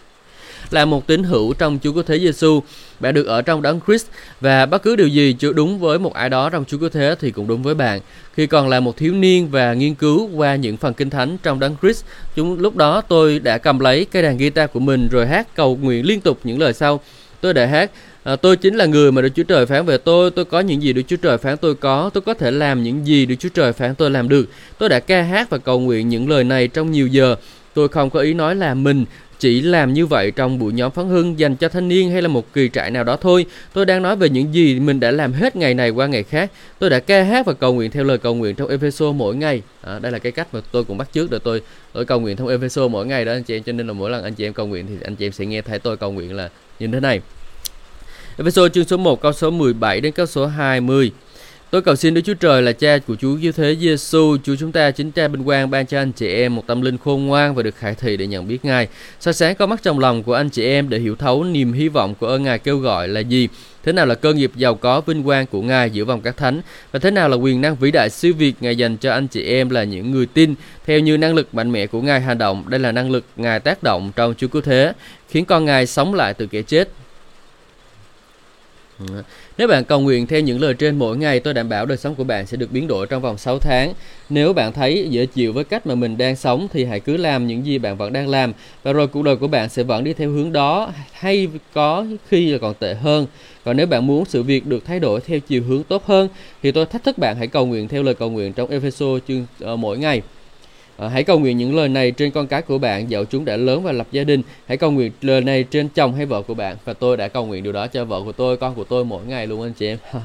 [0.74, 2.64] là một tín hữu trong Chúa Cứu Thế Giêsu.
[3.00, 4.08] Bạn được ở trong đấng Christ
[4.42, 7.16] và bất cứ điều gì chưa đúng với một ai đó trong Chúa Cứu Thế
[7.20, 8.00] thì cũng đúng với bạn.
[8.34, 11.60] Khi còn là một thiếu niên và nghiên cứu qua những phần kinh thánh trong
[11.60, 12.06] đấng Christ,
[12.36, 15.78] chúng lúc đó tôi đã cầm lấy cây đàn guitar của mình rồi hát cầu
[15.82, 17.00] nguyện liên tục những lời sau.
[17.42, 17.92] Tôi đã hát
[18.24, 20.82] À, tôi chính là người mà Đức Chúa Trời phán về tôi, tôi có những
[20.82, 23.50] gì Đức Chúa Trời phán tôi có, tôi có thể làm những gì Đức Chúa
[23.50, 24.50] Trời phán tôi làm được.
[24.78, 27.36] Tôi đã ca hát và cầu nguyện những lời này trong nhiều giờ.
[27.74, 29.06] Tôi không có ý nói là mình
[29.39, 32.28] chỉ làm như vậy trong buổi nhóm phấn hưng dành cho thanh niên hay là
[32.28, 33.45] một kỳ trại nào đó thôi.
[33.73, 36.52] Tôi đang nói về những gì mình đã làm hết ngày này qua ngày khác.
[36.80, 39.62] Tôi đã ca hát và cầu nguyện theo lời cầu nguyện trong Epheso mỗi ngày.
[39.82, 41.62] À, đây là cái cách mà tôi cũng bắt trước để tôi
[41.93, 43.63] tôi cầu nguyện trong Epheso mỗi ngày đó anh chị em.
[43.63, 45.45] Cho nên là mỗi lần anh chị em cầu nguyện thì anh chị em sẽ
[45.45, 46.49] nghe thấy tôi cầu nguyện là
[46.80, 47.21] như thế này.
[48.38, 51.12] Epheso chương số 1 câu số 17 đến câu số 20.
[51.72, 54.72] Tôi cầu xin Đức Chúa Trời là cha của Chúa Cứu Thế Giêsu, Chúa chúng
[54.72, 57.56] ta chính cha bình quang ban cho anh chị em một tâm linh khôn ngoan
[57.56, 58.88] và được khải thị để nhận biết Ngài.
[59.20, 61.88] soi sáng có mắt trong lòng của anh chị em để hiểu thấu niềm hy
[61.88, 63.48] vọng của ơn Ngài kêu gọi là gì,
[63.84, 66.62] thế nào là cơ nghiệp giàu có vinh quang của Ngài giữa vòng các thánh
[66.92, 69.44] và thế nào là quyền năng vĩ đại siêu việt Ngài dành cho anh chị
[69.44, 70.56] em là những người tin
[70.86, 72.64] theo như năng lực mạnh mẽ của Ngài hành động.
[72.68, 74.94] Đây là năng lực Ngài tác động trong Chúa Cứu Thế,
[75.30, 76.90] khiến con Ngài sống lại từ kẻ chết
[79.60, 82.15] nếu bạn cầu nguyện theo những lời trên mỗi ngày, tôi đảm bảo đời sống
[82.15, 83.93] của bạn sẽ được biến đổi trong vòng 6 tháng.
[84.30, 87.48] Nếu bạn thấy dễ chịu với cách mà mình đang sống thì hãy cứ làm
[87.48, 90.13] những gì bạn vẫn đang làm và rồi cuộc đời của bạn sẽ vẫn đi
[90.13, 93.26] theo hướng đó hay có khi là còn tệ hơn.
[93.65, 96.30] Còn nếu bạn muốn sự việc được thay đổi theo chiều hướng tốt hơn
[96.63, 99.45] thì tôi thách thức bạn hãy cầu nguyện theo lời cầu nguyện trong Ephesos chương
[99.74, 100.22] uh, mỗi ngày.
[101.00, 103.58] Ờ, hãy cầu nguyện những lời này trên con cái của bạn dẫu chúng đã
[103.58, 104.42] lớn và lập gia đình.
[104.68, 107.46] Hãy cầu nguyện lời này trên chồng hay vợ của bạn và tôi đã cầu
[107.46, 109.88] nguyện điều đó cho vợ của tôi, con của tôi mỗi ngày luôn anh chị
[109.88, 109.98] em.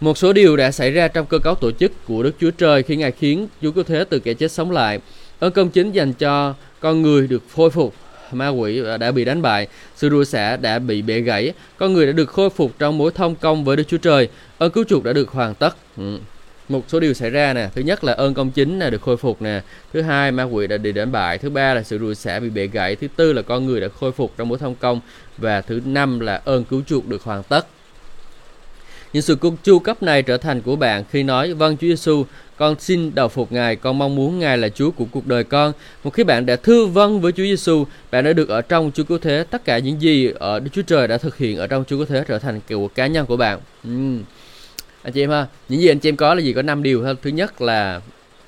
[0.00, 2.82] Một số điều đã xảy ra trong cơ cấu tổ chức của Đức Chúa Trời
[2.82, 5.00] khi Ngài khiến Chúa Cứu Thế từ kẻ chết sống lại.
[5.38, 7.94] Ơn công chính dành cho con người được khôi phục
[8.32, 12.06] ma quỷ đã bị đánh bại, sự rủa xả đã bị bẻ gãy, con người
[12.06, 15.04] đã được khôi phục trong mối thông công với Đức Chúa Trời, ơn cứu chuộc
[15.04, 15.76] đã được hoàn tất.
[15.96, 16.18] Ừ
[16.72, 17.68] một số điều xảy ra nè.
[17.74, 19.60] Thứ nhất là ơn công chính là được khôi phục nè.
[19.92, 22.50] Thứ hai ma quỷ đã bị đánh bại thứ ba là sự rủi xả bị
[22.50, 22.96] bẻ gãy.
[22.96, 25.00] Thứ tư là con người đã khôi phục trong mối thông công.
[25.38, 27.66] Và thứ năm là ơn cứu chuộc được hoàn tất.
[29.12, 32.24] Những sự cung chu cấp này trở thành của bạn khi nói vâng Chúa Giêsu
[32.56, 35.72] con xin đầu phục Ngài, con mong muốn Ngài là Chúa của cuộc đời con.
[36.04, 39.04] Một khi bạn đã thưa vâng với Chúa Giêsu, bạn đã được ở trong Chúa
[39.04, 39.44] Cứu Thế.
[39.50, 42.06] Tất cả những gì ở Đức Chúa Trời đã thực hiện ở trong Chúa Cứu
[42.06, 43.58] Thế trở thành của cá nhân của bạn.
[43.88, 44.22] Uhm
[45.02, 47.02] anh chị em ha những gì anh chị em có là gì có 5 điều
[47.02, 48.00] thôi thứ nhất là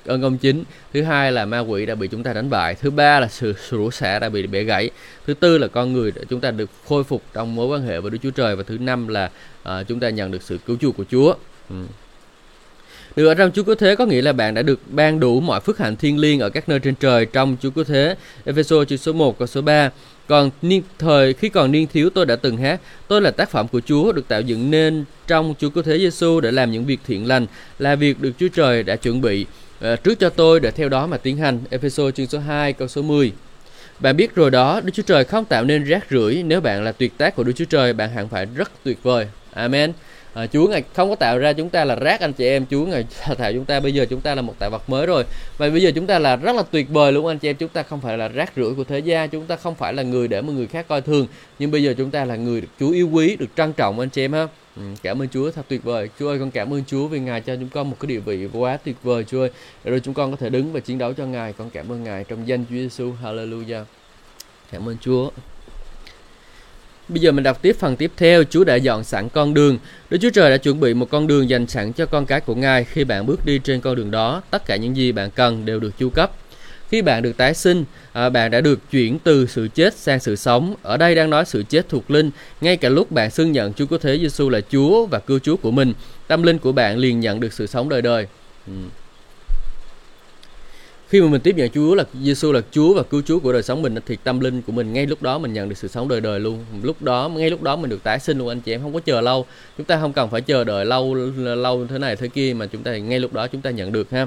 [0.05, 0.63] ơn công chính
[0.93, 3.53] thứ hai là ma quỷ đã bị chúng ta đánh bại thứ ba là sự
[3.69, 4.89] rủa xả đã bị bẻ gãy
[5.27, 8.11] thứ tư là con người chúng ta được khôi phục trong mối quan hệ với
[8.11, 9.29] Đức Chúa Trời và thứ năm là
[9.69, 11.33] uh, chúng ta nhận được sự cứu chuộc của Chúa
[11.69, 11.75] ừ.
[13.15, 15.59] Được ở trong Chúa Cứu Thế có nghĩa là bạn đã được ban đủ mọi
[15.59, 18.15] phước hạnh thiên liêng ở các nơi trên trời trong Chúa Cứu Thế.
[18.45, 19.89] Ephesos chương số 1 câu số 3.
[20.27, 23.67] Còn niên thời khi còn niên thiếu tôi đã từng hát, tôi là tác phẩm
[23.67, 26.99] của Chúa được tạo dựng nên trong Chúa Cứu Thế Giêsu để làm những việc
[27.07, 27.45] thiện lành,
[27.79, 29.45] là việc được Chúa Trời đã chuẩn bị
[29.93, 31.59] uh, trước cho tôi để theo đó mà tiến hành.
[31.69, 33.31] Ephesos chương số 2 câu số 10.
[33.99, 36.43] Bạn biết rồi đó, Đức Chúa Trời không tạo nên rác rưởi.
[36.43, 39.27] Nếu bạn là tuyệt tác của Đức Chúa Trời, bạn hẳn phải rất tuyệt vời.
[39.53, 39.93] Amen
[40.35, 42.65] à, Chúa ngài không có tạo ra chúng ta là rác anh chị em.
[42.71, 43.05] Chúa ngài
[43.37, 45.23] tạo chúng ta bây giờ chúng ta là một tạo vật mới rồi.
[45.57, 47.55] Và bây giờ chúng ta là rất là tuyệt vời luôn anh chị em.
[47.55, 50.03] Chúng ta không phải là rác rưởi của thế gian chúng ta không phải là
[50.03, 51.27] người để mà người khác coi thường.
[51.59, 54.09] Nhưng bây giờ chúng ta là người được Chúa yêu quý được trân trọng anh
[54.09, 54.47] chị em ha.
[54.75, 56.09] Ừ, cảm ơn Chúa thật tuyệt vời.
[56.19, 58.47] Chúa ơi con cảm ơn Chúa vì Ngài cho chúng con một cái địa vị
[58.53, 59.49] quá tuyệt vời Chúa ơi.
[59.83, 61.53] Để rồi chúng con có thể đứng và chiến đấu cho Ngài.
[61.53, 63.83] Con cảm ơn Ngài trong danh Chúa Giêsu Hallelujah.
[64.71, 65.29] Cảm ơn Chúa.
[67.09, 69.77] Bây giờ mình đọc tiếp phần tiếp theo, Chúa đã dọn sẵn con đường.
[70.09, 72.55] Đức Chúa Trời đã chuẩn bị một con đường dành sẵn cho con cái của
[72.55, 72.83] Ngài.
[72.83, 75.79] Khi bạn bước đi trên con đường đó, tất cả những gì bạn cần đều
[75.79, 76.31] được chu cấp.
[76.89, 80.35] Khi bạn được tái sinh, à, bạn đã được chuyển từ sự chết sang sự
[80.35, 80.75] sống.
[80.83, 82.31] Ở đây đang nói sự chết thuộc linh.
[82.61, 85.55] Ngay cả lúc bạn xưng nhận Chúa Cứu Thế Giêsu là Chúa và cứu Chúa
[85.55, 85.93] của mình,
[86.27, 88.27] tâm linh của bạn liền nhận được sự sống đời đời.
[88.67, 88.73] Ừ
[91.09, 93.63] khi mà mình tiếp nhận Chúa là Giêsu là Chúa và cứu Chúa của đời
[93.63, 96.07] sống mình, thì tâm linh của mình ngay lúc đó mình nhận được sự sống
[96.07, 96.65] đời đời luôn.
[96.83, 98.99] Lúc đó, ngay lúc đó mình được tái sinh luôn anh chị em, không có
[98.99, 99.45] chờ lâu.
[99.77, 102.83] Chúng ta không cần phải chờ đợi lâu lâu thế này thế kia mà chúng
[102.83, 104.25] ta ngay lúc đó chúng ta nhận được ha.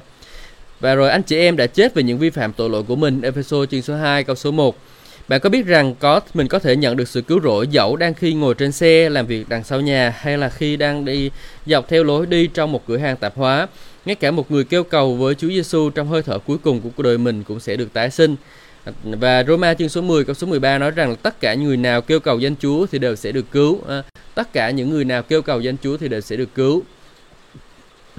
[0.81, 3.23] Và rồi anh chị em đã chết về những vi phạm tội lỗi của mình.
[3.23, 4.77] Ephesos chương số 2 câu số 1
[5.29, 8.14] bạn có biết rằng có, mình có thể nhận được sự cứu rỗi dẫu đang
[8.14, 11.31] khi ngồi trên xe, làm việc đằng sau nhà, hay là khi đang đi
[11.67, 13.67] dọc theo lối đi trong một cửa hàng tạp hóa?
[14.09, 16.88] Ngay cả một người kêu cầu với Chúa Giêsu trong hơi thở cuối cùng của
[16.97, 18.37] cuộc đời mình cũng sẽ được tái sinh.
[19.05, 22.21] Và Roma chương số 10 câu số 13 nói rằng tất cả người nào kêu
[22.21, 23.81] cầu danh Chúa thì đều sẽ được cứu.
[23.88, 24.03] À,
[24.35, 26.83] tất cả những người nào kêu cầu danh Chúa thì đều sẽ được cứu.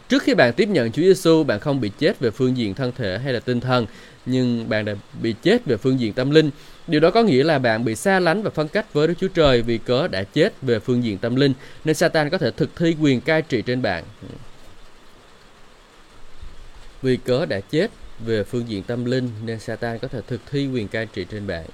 [0.10, 2.92] Trước khi bạn tiếp nhận Chúa Giêsu, bạn không bị chết về phương diện thân
[2.98, 3.86] thể hay là tinh thần,
[4.26, 6.50] nhưng bạn đã bị chết về phương diện tâm linh.
[6.88, 9.28] Điều đó có nghĩa là bạn bị xa lánh và phân cách với Đức Chúa
[9.28, 11.54] Trời vì cớ đã chết về phương diện tâm linh,
[11.86, 14.04] nên Satan có thể thực thi quyền cai trị trên bạn
[17.02, 17.92] vì cớ đã chết
[18.26, 21.48] về phương diện tâm linh nên Satan có thể thực thi quyền cai trị trên
[21.48, 21.66] bạn.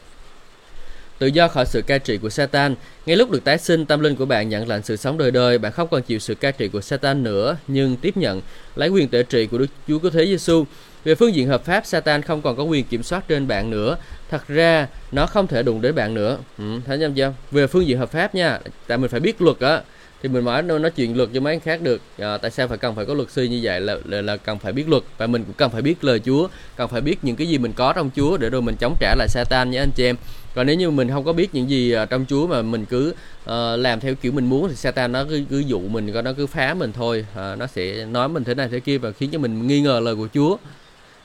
[1.20, 4.16] Tự do khỏi sự cai trị của Satan, ngay lúc được tái sinh, tâm linh
[4.16, 6.68] của bạn nhận lãnh sự sống đời đời, bạn không còn chịu sự cai trị
[6.68, 8.42] của Satan nữa, nhưng tiếp nhận
[8.76, 10.66] lấy quyền tể trị của Đức Chúa Cứu Thế Giêsu.
[11.04, 13.98] Về phương diện hợp pháp, Satan không còn có quyền kiểm soát trên bạn nữa.
[14.30, 16.38] Thật ra, nó không thể đụng đến bạn nữa.
[16.58, 17.34] Ừ, thấy chưa?
[17.52, 19.82] Về phương diện hợp pháp nha, tại mình phải biết luật á
[20.26, 22.02] thì mình mới nói chuyện luật cho mấy anh khác được.
[22.18, 23.82] À, tại sao phải cần phải có luật sư như vậy?
[23.82, 25.04] Là, là là cần phải biết luật.
[25.18, 27.74] Và mình cũng cần phải biết lời Chúa cần phải biết những cái gì mình
[27.74, 30.16] có trong Chúa để rồi mình chống trả lại Satan nhé anh chị em.
[30.56, 33.14] Còn nếu như mình không có biết những gì ờ, trong Chúa mà mình cứ
[33.44, 36.48] uh, làm theo kiểu mình muốn thì Satan nó cứ cứ dụ mình nó cứ
[36.48, 37.26] phá mình thôi.
[37.32, 40.00] Uh, nó sẽ nói mình thế này thế kia và khiến cho mình nghi ngờ
[40.00, 40.58] lời của Chúa.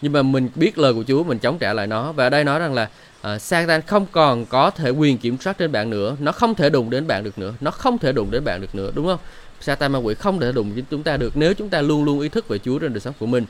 [0.03, 2.13] Nhưng mà mình biết lời của Chúa mình chống trả lại nó.
[2.13, 2.89] Và ở đây nói rằng là
[3.23, 6.17] Ờ, à, Satan không còn có thể quyền kiểm soát trên bạn nữa.
[6.21, 7.55] Nó không thể đụng đến bạn được nữa.
[7.61, 9.19] Nó không thể đụng đến bạn được nữa đúng không?
[9.61, 12.21] Satan ma quỷ không thể đụng đến chúng ta được nếu chúng ta luôn luôn
[12.21, 13.45] ý thức về Chúa trên đời sống của mình.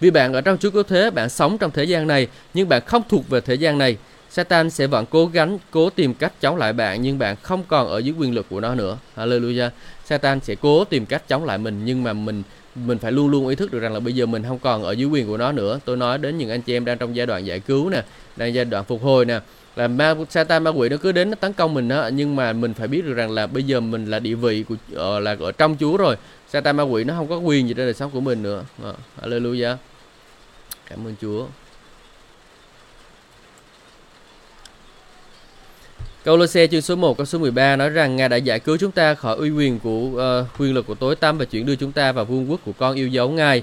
[0.00, 2.82] Vì bạn ở trong Chúa có thế bạn sống trong thế gian này nhưng bạn
[2.86, 3.96] không thuộc về thế gian này.
[4.30, 7.88] Satan sẽ vẫn cố gắng cố tìm cách chống lại bạn nhưng bạn không còn
[7.88, 8.98] ở dưới quyền lực của nó nữa.
[9.16, 9.70] Hallelujah.
[10.04, 12.42] Satan sẽ cố tìm cách chống lại mình nhưng mà mình
[12.84, 14.92] mình phải luôn luôn ý thức được rằng là bây giờ mình không còn ở
[14.92, 15.78] dưới quyền của nó nữa.
[15.84, 18.02] Tôi nói đến những anh chị em đang trong giai đoạn giải cứu nè
[18.36, 19.40] đang giai đoạn phục hồi nè
[19.76, 22.52] là ma Satan ma quỷ nó cứ đến nó tấn công mình đó nhưng mà
[22.52, 25.36] mình phải biết được rằng là bây giờ mình là địa vị của uh, là
[25.40, 26.16] ở trong Chúa rồi.
[26.48, 28.64] Satan ma quỷ nó không có quyền gì trên đời sống của mình nữa.
[28.88, 29.76] Uh, Hallelujah.
[30.90, 31.46] Cảm ơn Chúa.
[36.26, 38.76] Câu lô xe chương số 1 câu số 13 nói rằng Ngài đã giải cứu
[38.76, 41.76] chúng ta khỏi uy quyền của uh, quyền lực của tối tăm và chuyển đưa
[41.76, 43.62] chúng ta vào vương quốc của con yêu dấu Ngài.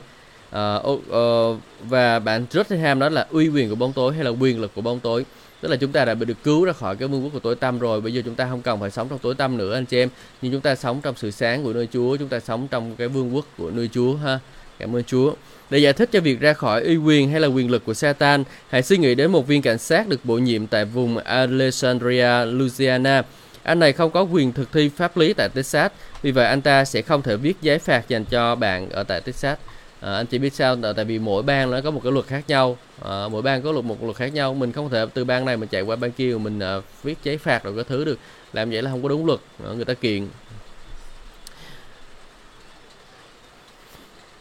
[0.55, 4.61] Uh, uh, và bạn Rotherham nói là uy quyền của bóng tối hay là quyền
[4.61, 5.25] lực của bóng tối.
[5.61, 7.55] Tức là chúng ta đã bị được cứu ra khỏi cái vương quốc của tối
[7.55, 8.01] tăm rồi.
[8.01, 10.09] Bây giờ chúng ta không cần phải sống trong tối tăm nữa anh chị em.
[10.41, 12.17] Nhưng chúng ta sống trong sự sáng của nơi Chúa.
[12.17, 14.39] Chúng ta sống trong cái vương quốc của nơi Chúa ha.
[14.79, 15.33] Cảm ơn Chúa.
[15.73, 18.43] Để giải thích cho việc ra khỏi uy quyền hay là quyền lực của Satan,
[18.69, 23.23] hãy suy nghĩ đến một viên cảnh sát được bổ nhiệm tại vùng Alexandria, Louisiana.
[23.63, 26.85] Anh này không có quyền thực thi pháp lý tại Texas, vì vậy anh ta
[26.85, 29.57] sẽ không thể viết giấy phạt dành cho bạn ở tại Texas.
[29.99, 32.43] À, anh chỉ biết sao tại vì mỗi bang nó có một cái luật khác
[32.47, 32.77] nhau.
[33.03, 34.53] À, mỗi bang có luật một luật khác nhau.
[34.53, 37.37] Mình không thể từ bang này mình chạy qua bang kia mình uh, viết giấy
[37.37, 38.19] phạt rồi cái thứ được.
[38.53, 39.39] Làm vậy là không có đúng luật.
[39.65, 40.27] À, người ta kiện.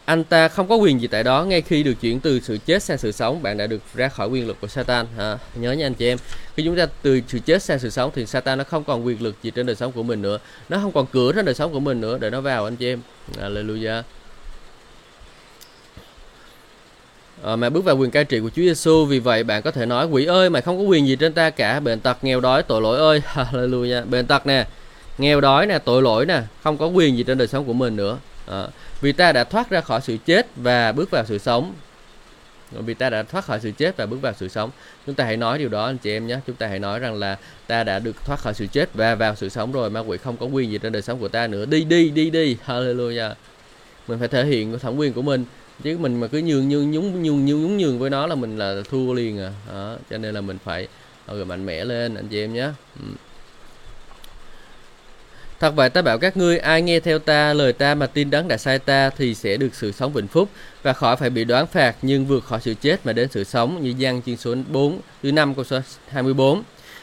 [0.05, 2.83] Anh ta không có quyền gì tại đó ngay khi được chuyển từ sự chết
[2.83, 3.43] sang sự sống.
[3.43, 5.39] Bạn đã được ra khỏi quyền lực của Satan ha.
[5.55, 6.19] nhớ nha anh chị em.
[6.57, 9.23] Khi chúng ta từ sự chết sang sự sống thì Satan nó không còn quyền
[9.23, 10.39] lực gì trên đời sống của mình nữa.
[10.69, 12.87] Nó không còn cửa trên đời sống của mình nữa để nó vào anh chị
[12.87, 13.01] em.
[13.41, 14.03] Alleluia
[17.43, 19.71] À, ờ, mà bước vào quyền cai trị của Chúa Giêsu vì vậy bạn có
[19.71, 21.81] thể nói quỷ ơi mày không có quyền gì trên ta cả.
[21.81, 23.23] Bệnh tật nghèo đói tội lỗi ơi.
[23.53, 24.67] Alleluia bệnh tật nè
[25.19, 27.97] nghèo đói nè tội lỗi nè không có quyền gì trên đời sống của mình
[27.97, 28.67] nữa à,
[29.01, 31.75] vì ta đã thoát ra khỏi sự chết và bước vào sự sống.
[32.81, 34.71] Vì ta đã thoát khỏi sự chết và bước vào sự sống.
[35.07, 36.39] Chúng ta hãy nói điều đó anh chị em nhé.
[36.47, 39.35] Chúng ta hãy nói rằng là ta đã được thoát khỏi sự chết và vào
[39.35, 39.91] sự sống rồi.
[39.91, 41.67] Ma quỷ không có quyền gì trên đời sống của ta nữa.
[41.67, 42.57] Đi đi đi đi.
[42.67, 43.35] Hallelujah.
[44.09, 45.45] Mình phải thể hiện thẩm quyền của mình.
[45.83, 48.59] Chứ mình mà cứ nhường nhường nhún nhường nhường nhúng nhường với nó là mình
[48.59, 49.53] là thua liền à.
[49.73, 50.89] Đó, cho nên là mình phải
[51.27, 52.69] ờ, mạnh mẽ lên anh chị em nhé.
[53.01, 53.07] Ừ.
[55.63, 58.49] Thật vậy ta bảo các ngươi, ai nghe theo ta, lời ta mà tin đấng
[58.49, 60.49] đã sai ta thì sẽ được sự sống vĩnh phúc
[60.83, 63.83] và khỏi phải bị đoán phạt nhưng vượt khỏi sự chết mà đến sự sống
[63.83, 66.63] như gian chương số 4 thứ 5 câu số 24.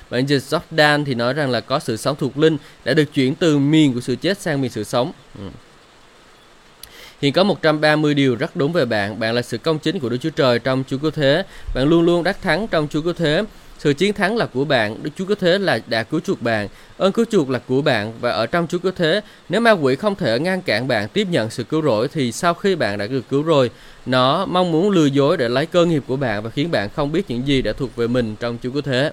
[0.09, 3.35] Bản dịch Jordan thì nói rằng là có sự sống thuộc linh đã được chuyển
[3.35, 5.11] từ miền của sự chết sang miền sự sống.
[5.37, 5.45] Ừ.
[7.21, 9.19] Hiện có 130 điều rất đúng về bạn.
[9.19, 11.43] Bạn là sự công chính của Đức Chúa Trời trong Chúa Cứu Thế.
[11.75, 13.43] Bạn luôn luôn đắc thắng trong Chúa Cứu Thế.
[13.79, 16.67] Sự chiến thắng là của bạn, Đức Chúa Cứu Thế là đã cứu chuộc bạn,
[16.97, 19.95] ơn cứu chuộc là của bạn và ở trong Chúa Cứu Thế, nếu ma quỷ
[19.95, 23.07] không thể ngăn cản bạn tiếp nhận sự cứu rỗi thì sau khi bạn đã
[23.07, 23.71] được cứu rồi,
[24.05, 27.11] nó mong muốn lừa dối để lấy cơ nghiệp của bạn và khiến bạn không
[27.11, 29.11] biết những gì đã thuộc về mình trong Chúa Cứu Thế.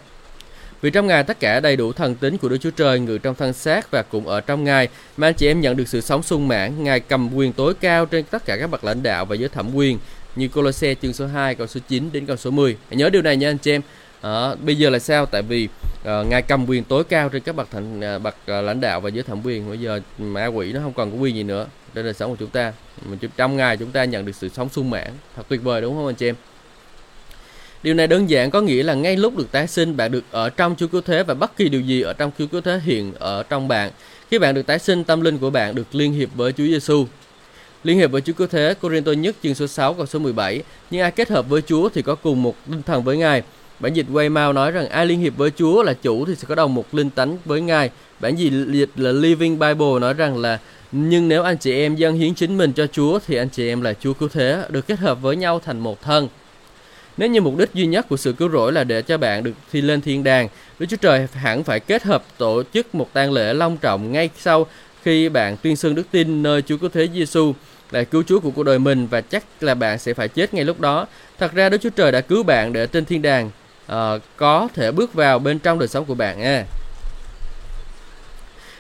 [0.81, 3.35] Vì trong Ngài tất cả đầy đủ thần tính của Đức Chúa Trời ngự trong
[3.35, 6.23] thân xác và cũng ở trong Ngài mà anh chị em nhận được sự sống
[6.23, 6.85] sung mãn.
[6.85, 9.75] Ngài cầm quyền tối cao trên tất cả các bậc lãnh đạo và giới thẩm
[9.75, 9.99] quyền
[10.37, 12.77] như Colosse chương số 2 câu số 9 đến câu số 10.
[12.89, 13.83] Hãy nhớ điều này nha anh chị em.
[14.21, 15.27] À, bây giờ là sao?
[15.27, 15.69] Tại vì
[16.05, 18.81] ờ, à, ngài cầm quyền tối cao trên các bậc thành à, bậc à, lãnh
[18.81, 19.69] đạo và giới thẩm quyền.
[19.69, 22.37] Bây giờ ma quỷ nó không còn có quyền gì nữa trên đời sống của
[22.39, 22.73] chúng ta.
[23.07, 25.11] mình trong ngài chúng ta nhận được sự sống sung mãn.
[25.37, 26.35] Thật tuyệt vời đúng không anh chị em?
[27.83, 30.51] Điều này đơn giản có nghĩa là ngay lúc được tái sinh, bạn được ở
[30.51, 33.13] trong Chúa Cứu Thế và bất kỳ điều gì ở trong Chúa Cứu Thế hiện
[33.19, 33.91] ở trong bạn.
[34.31, 37.07] Khi bạn được tái sinh, tâm linh của bạn được liên hiệp với Chúa Giêsu.
[37.85, 40.63] Liên hiệp với Chúa Cứu Thế, Corinto nhất chương số 6 câu số 17.
[40.91, 43.43] Nhưng ai kết hợp với Chúa thì có cùng một tinh thần với Ngài.
[43.81, 46.55] Bản dịch Weymouth nói rằng ai liên hiệp với Chúa là chủ thì sẽ có
[46.55, 47.91] đồng một linh tánh với Ngài.
[48.21, 50.59] Bản dịch là Living Bible nói rằng là
[50.93, 53.83] nhưng nếu anh chị em dâng hiến chính mình cho Chúa thì anh chị em
[53.83, 56.29] là Chúa Cứu Thế, được kết hợp với nhau thành một thân.
[57.17, 59.53] Nếu như mục đích duy nhất của sự cứu rỗi là để cho bạn được
[59.73, 63.33] thi lên thiên đàng, Đức Chúa Trời hẳn phải kết hợp tổ chức một tang
[63.33, 64.67] lễ long trọng ngay sau
[65.03, 67.55] khi bạn tuyên xưng đức tin nơi Chúa Cứu Thế Giêsu
[67.91, 70.65] là cứu Chúa của cuộc đời mình và chắc là bạn sẽ phải chết ngay
[70.65, 71.07] lúc đó.
[71.39, 73.51] Thật ra Đức Chúa Trời đã cứu bạn để trên thiên đàng
[73.93, 76.65] uh, có thể bước vào bên trong đời sống của bạn nha.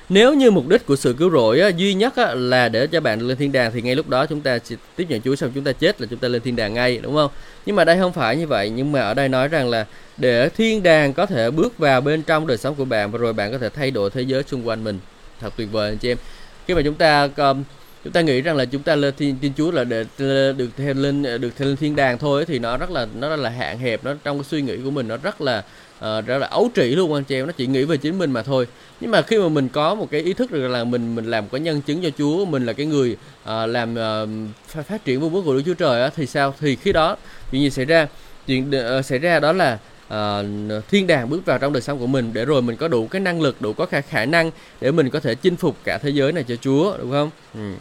[0.08, 3.00] Nếu như mục đích của sự cứu rỗi á, duy nhất á, là để cho
[3.00, 4.58] bạn lên thiên đàng thì ngay lúc đó chúng ta
[4.96, 7.14] tiếp nhận Chúa xong chúng ta chết là chúng ta lên thiên đàng ngay đúng
[7.14, 7.30] không?
[7.66, 10.48] Nhưng mà đây không phải như vậy nhưng mà ở đây nói rằng là để
[10.48, 13.52] thiên đàng có thể bước vào bên trong đời sống của bạn và rồi bạn
[13.52, 14.98] có thể thay đổi thế giới xung quanh mình.
[15.40, 16.18] Thật tuyệt vời anh chị em.
[16.66, 17.64] Khi mà chúng ta um,
[18.06, 20.04] chúng ta nghĩ rằng là chúng ta lên thiên, thiên chúa là để
[20.52, 23.36] được thêm lên được thêm lên thiên đàng thôi thì nó rất là nó rất
[23.36, 25.58] là hạn hẹp nó trong cái suy nghĩ của mình nó rất là
[25.98, 28.32] uh, rất là ấu trĩ luôn anh chị em nó chỉ nghĩ về chính mình
[28.32, 28.66] mà thôi
[29.00, 31.48] nhưng mà khi mà mình có một cái ý thức được là mình mình làm
[31.48, 35.34] có nhân chứng cho chúa mình là cái người uh, làm uh, phát triển vương
[35.34, 37.16] quốc của đức chúa trời á, thì sao thì khi đó
[37.50, 38.08] chuyện gì xảy ra
[38.46, 42.06] chuyện uh, xảy ra đó là uh, thiên đàng bước vào trong đời sống của
[42.06, 44.90] mình để rồi mình có đủ cái năng lực đủ có khả khả năng để
[44.90, 47.30] mình có thể chinh phục cả thế giới này cho Chúa đúng không?
[47.54, 47.72] Ừ.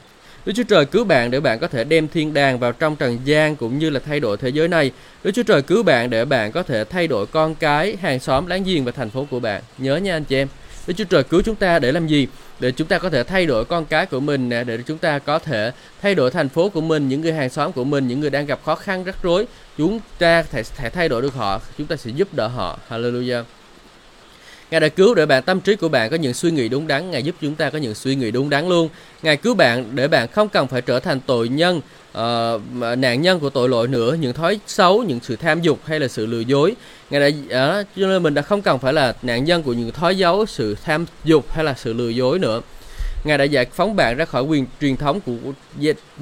[0.45, 3.19] Đức Chúa Trời cứu bạn để bạn có thể đem thiên đàng vào trong trần
[3.25, 4.91] gian cũng như là thay đổi thế giới này.
[5.23, 8.45] Đức Chúa Trời cứu bạn để bạn có thể thay đổi con cái, hàng xóm,
[8.45, 9.61] láng giềng và thành phố của bạn.
[9.77, 10.47] Nhớ nha anh chị em.
[10.87, 12.27] Đức Chúa Trời cứu chúng ta để làm gì?
[12.59, 15.19] Để chúng ta có thể thay đổi con cái của mình nè, để chúng ta
[15.19, 18.19] có thể thay đổi thành phố của mình, những người hàng xóm của mình, những
[18.19, 19.47] người đang gặp khó khăn rắc rối.
[19.77, 22.79] Chúng ta thể, thể thay đổi được họ, chúng ta sẽ giúp đỡ họ.
[22.89, 23.43] Hallelujah.
[24.75, 27.11] Ngài đã cứu để bạn tâm trí của bạn có những suy nghĩ đúng đắn,
[27.11, 28.89] Ngài giúp chúng ta có những suy nghĩ đúng đắn luôn.
[29.21, 31.81] Ngài cứu bạn để bạn không cần phải trở thành tội nhân,
[32.17, 32.61] uh,
[32.97, 36.07] nạn nhân của tội lỗi nữa, những thói xấu, những sự tham dục hay là
[36.07, 36.75] sự lừa dối.
[37.09, 37.27] Ngài đã
[37.79, 40.45] uh, cho nên mình đã không cần phải là nạn nhân của những thói xấu,
[40.45, 42.61] sự tham dục hay là sự lừa dối nữa.
[43.23, 45.33] Ngài đã giải phóng bạn ra khỏi quyền truyền thống của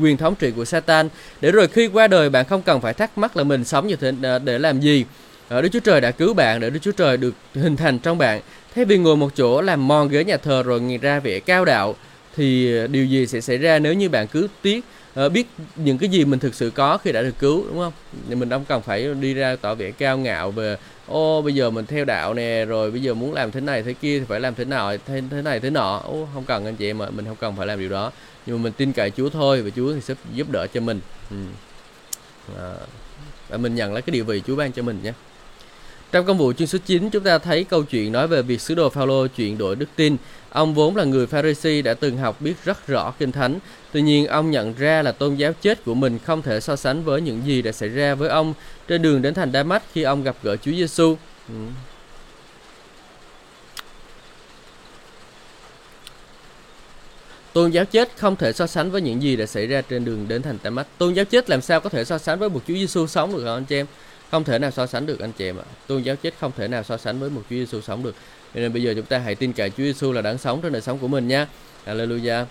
[0.02, 1.10] quyền thống trị của Satan
[1.42, 3.96] để rồi khi qua đời bạn không cần phải thắc mắc là mình sống như
[3.96, 5.06] thế ờ, để làm gì
[5.54, 8.18] Ờ, Đức Chúa Trời đã cứu bạn để Đức Chúa Trời được hình thành trong
[8.18, 8.42] bạn.
[8.76, 11.66] Thế vì ngồi một chỗ làm mòn ghế nhà thờ rồi nghĩ ra vẻ cao
[11.66, 11.96] đạo
[12.36, 15.98] thì ờ, điều gì sẽ xảy ra nếu như bạn cứ tiếc ờ, biết những
[15.98, 17.94] cái gì mình thực sự có khi đã được cứu đúng không?
[18.30, 21.70] Thì mình không cần phải đi ra tỏ vẻ cao ngạo về ô bây giờ
[21.70, 24.40] mình theo đạo nè rồi bây giờ muốn làm thế này thế kia thì phải
[24.40, 27.08] làm thế nào thế, thế này thế nọ ô không cần anh chị em ạ
[27.10, 28.12] mình không cần phải làm điều đó
[28.46, 31.00] nhưng mà mình tin cậy Chúa thôi và Chúa thì sẽ giúp đỡ cho mình
[31.30, 31.38] ừ.
[32.58, 32.74] à,
[33.50, 35.14] và mình nhận lấy cái địa vị Chúa ban cho mình nhé
[36.14, 38.76] trong công vụ chương số 9, chúng ta thấy câu chuyện nói về việc sứ
[38.76, 40.18] đồ Phaolô chuyển đổi đức tin.
[40.50, 43.60] Ông vốn là người Pharisee đã từng học biết rất rõ kinh thánh.
[43.92, 47.04] Tuy nhiên, ông nhận ra là tôn giáo chết của mình không thể so sánh
[47.04, 48.54] với những gì đã xảy ra với ông
[48.88, 51.18] trên đường đến thành Đa Mách khi ông gặp gỡ Chúa Giêsu.
[51.50, 51.56] Ừ.
[57.54, 60.28] Tôn giáo chết không thể so sánh với những gì đã xảy ra trên đường
[60.28, 60.88] đến thành Đa Mách.
[60.98, 63.44] Tôn giáo chết làm sao có thể so sánh với một Chúa Giêsu sống được
[63.46, 63.86] không anh chị em?
[64.34, 65.64] Không thể nào so sánh được anh chị em ạ.
[65.88, 68.16] Tôn giáo chết không thể nào so sánh với một Chúa Giêsu sống được.
[68.54, 70.82] Nên bây giờ chúng ta hãy tin cậy Chúa Giêsu là đáng sống trong đời
[70.82, 71.48] sống của mình nha.
[71.86, 72.46] Hallelujah.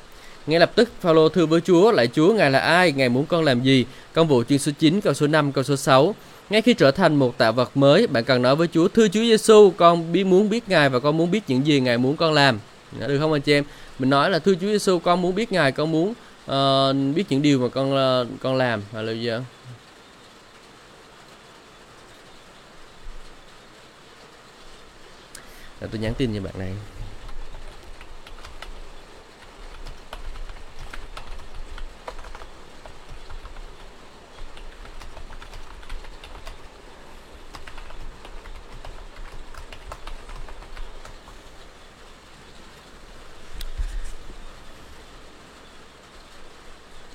[0.46, 2.92] Ngay lập tức Phaolô thưa với Chúa lại Chúa ngài là ai?
[2.92, 3.84] Ngài muốn con làm gì?
[4.12, 6.14] Công vụ chương số 9 câu số 5 câu số 6
[6.50, 9.20] ngay khi trở thành một tạo vật mới bạn cần nói với Chúa thưa Chúa
[9.20, 12.32] Giêsu con biết muốn biết ngài và con muốn biết những gì ngài muốn con
[12.32, 12.58] làm
[13.00, 13.64] dạ, được không anh chị em?
[13.98, 17.42] Mình nói là thưa Chúa Giêsu con muốn biết ngài con muốn uh, biết những
[17.42, 18.82] điều mà con uh, con làm.
[18.94, 19.40] Hallelujah.
[25.82, 26.72] là tôi nhắn tin cho bạn này.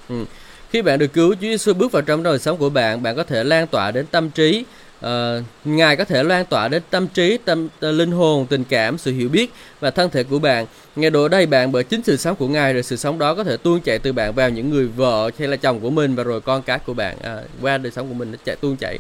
[0.10, 0.26] Ừ.
[0.70, 3.24] Khi bạn được cứu, Chúa Giêsu bước vào trong đời sống của bạn, bạn có
[3.24, 4.66] thể lan tỏa đến tâm trí,
[5.06, 8.98] uh, Ngài có thể lan tỏa đến tâm trí, tâm uh, linh hồn, tình cảm,
[8.98, 10.66] sự hiểu biết và thân thể của bạn.
[10.96, 13.44] Ngài đổ đầy bạn bởi chính sự sống của Ngài, rồi sự sống đó có
[13.44, 16.24] thể tuôn chạy từ bạn vào những người vợ hay là chồng của mình và
[16.24, 19.00] rồi con cái của bạn uh, qua đời sống của mình nó chạy tuôn chạy.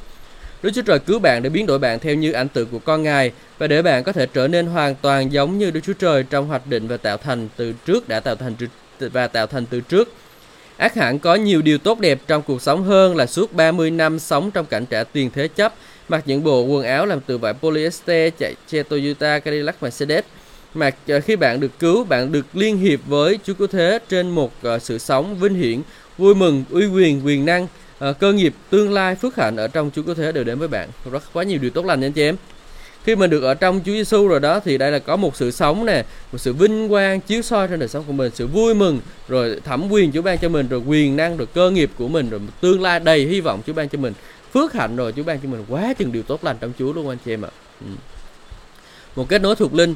[0.63, 3.03] Đức Chúa Trời cứu bạn để biến đổi bạn theo như ảnh tượng của con
[3.03, 6.23] Ngài và để bạn có thể trở nên hoàn toàn giống như Đức Chúa Trời
[6.23, 8.53] trong hoạch định và tạo thành từ trước đã tạo thành
[8.99, 10.13] và tạo thành từ trước.
[10.77, 14.19] Ác hẳn có nhiều điều tốt đẹp trong cuộc sống hơn là suốt 30 năm
[14.19, 15.73] sống trong cảnh trả tiền thế chấp,
[16.09, 20.23] mặc những bộ quần áo làm từ vải polyester, chạy xe Toyota, Cadillac, Mercedes.
[20.73, 24.29] Mà ờ, khi bạn được cứu, bạn được liên hiệp với Chúa Cứu Thế trên
[24.29, 25.81] một uh, sự sống vinh hiển,
[26.17, 27.63] vui mừng, uy quyền, quyền năng,
[28.09, 30.67] uh, cơ nghiệp, tương lai, phước hạnh ở trong Chúa Cứu Thế đều đến với
[30.67, 30.89] bạn.
[31.11, 32.35] Rất quá nhiều điều tốt lành nha anh chị em
[33.07, 35.51] khi mình được ở trong Chúa Giêsu rồi đó thì đây là có một sự
[35.51, 38.73] sống nè một sự vinh quang chiếu soi trên đời sống của mình sự vui
[38.73, 42.07] mừng rồi thẩm quyền Chúa ban cho mình rồi quyền năng rồi cơ nghiệp của
[42.07, 44.13] mình rồi tương lai đầy hy vọng Chúa ban cho mình
[44.53, 47.09] phước hạnh rồi Chúa ban cho mình quá chừng điều tốt lành trong Chúa luôn
[47.09, 47.49] anh chị em ạ
[47.81, 47.87] ừ.
[49.15, 49.95] một kết nối thuộc linh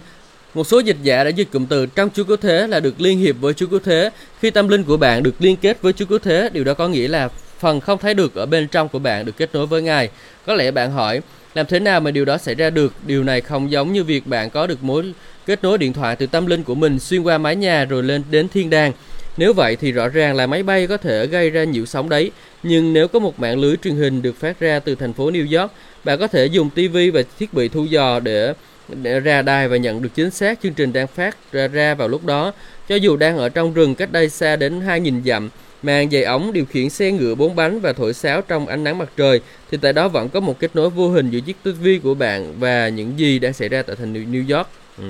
[0.53, 3.19] một số dịch giả đã dịch cụm từ trong Chúa Cứu Thế là được liên
[3.19, 4.09] hiệp với Chúa Cứu Thế.
[4.39, 6.87] Khi tâm linh của bạn được liên kết với Chúa Cứu Thế, điều đó có
[6.87, 9.81] nghĩa là phần không thấy được ở bên trong của bạn được kết nối với
[9.81, 10.09] Ngài.
[10.45, 11.21] Có lẽ bạn hỏi,
[11.53, 12.93] làm thế nào mà điều đó xảy ra được?
[13.05, 15.13] Điều này không giống như việc bạn có được mối
[15.45, 18.23] kết nối điện thoại từ tâm linh của mình xuyên qua mái nhà rồi lên
[18.31, 18.91] đến thiên đàng.
[19.37, 22.31] Nếu vậy thì rõ ràng là máy bay có thể gây ra nhiễu sóng đấy.
[22.63, 25.61] Nhưng nếu có một mạng lưới truyền hình được phát ra từ thành phố New
[25.61, 25.71] York,
[26.03, 28.53] bạn có thể dùng TV và thiết bị thu dò để
[29.01, 32.07] để ra đài và nhận được chính xác chương trình đang phát ra, ra vào
[32.07, 32.53] lúc đó.
[32.89, 35.49] Cho dù đang ở trong rừng cách đây xa đến 2.000 dặm,
[35.83, 38.97] Màn dày ống điều khiển xe ngựa bốn bánh và thổi sáo trong ánh nắng
[38.97, 41.87] mặt trời thì tại đó vẫn có một kết nối vô hình giữa chiếc TV
[42.03, 44.67] của bạn và những gì đang xảy ra tại thành New York.
[44.97, 45.03] Ừ.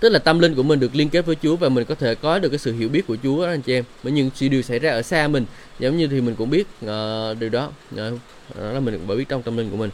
[0.00, 2.14] Tức là tâm linh của mình được liên kết với Chúa và mình có thể
[2.14, 3.84] có được cái sự hiểu biết của Chúa đó anh chị em.
[4.02, 5.44] Bởi những sự điều xảy ra ở xa mình,
[5.78, 7.70] giống như thì mình cũng biết uh, điều đó.
[7.94, 7.98] Uh,
[8.60, 9.90] đó là mình cũng biết trong tâm linh của mình.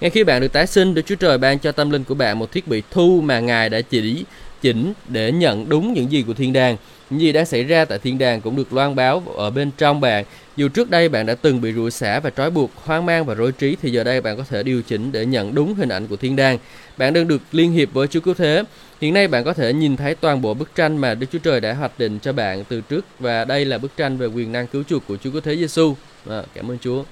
[0.00, 2.38] Ngay khi bạn được tái sinh, Đức Chúa Trời ban cho tâm linh của bạn
[2.38, 4.24] một thiết bị thu mà Ngài đã chỉ
[4.62, 6.76] chỉnh để nhận đúng những gì của thiên đàng.
[7.12, 10.00] Những gì đang xảy ra tại thiên đàng cũng được loan báo ở bên trong
[10.00, 10.24] bạn.
[10.56, 13.34] Dù trước đây bạn đã từng bị rủa xả và trói buộc, hoang mang và
[13.34, 16.06] rối trí thì giờ đây bạn có thể điều chỉnh để nhận đúng hình ảnh
[16.06, 16.58] của thiên đàng.
[16.96, 18.64] Bạn đang được liên hiệp với Chúa Cứu Thế.
[19.00, 21.60] Hiện nay bạn có thể nhìn thấy toàn bộ bức tranh mà Đức Chúa Trời
[21.60, 24.66] đã hoạch định cho bạn từ trước và đây là bức tranh về quyền năng
[24.66, 25.90] cứu chuộc của Chúa Cứu Thế Giêsu.
[25.90, 27.04] À, vâng, cảm ơn Chúa.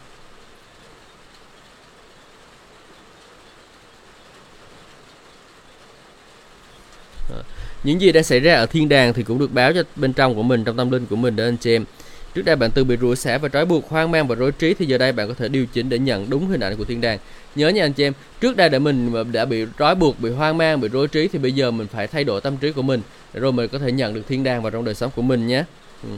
[7.84, 10.34] Những gì đã xảy ra ở thiên đàng thì cũng được báo cho bên trong
[10.34, 11.84] của mình, trong tâm linh của mình đó anh chị em
[12.34, 14.74] trước đây bạn từng bị rủa xả và trói buộc, hoang mang và rối trí
[14.74, 17.00] thì giờ đây bạn có thể điều chỉnh để nhận đúng hình ảnh của thiên
[17.00, 17.18] đàng
[17.54, 20.58] nhớ nha anh chị em, trước đây để mình đã bị trói buộc, bị hoang
[20.58, 23.00] mang, bị rối trí thì bây giờ mình phải thay đổi tâm trí của mình
[23.34, 25.64] rồi mình có thể nhận được thiên đàng vào trong đời sống của mình nhé
[26.02, 26.10] ừ.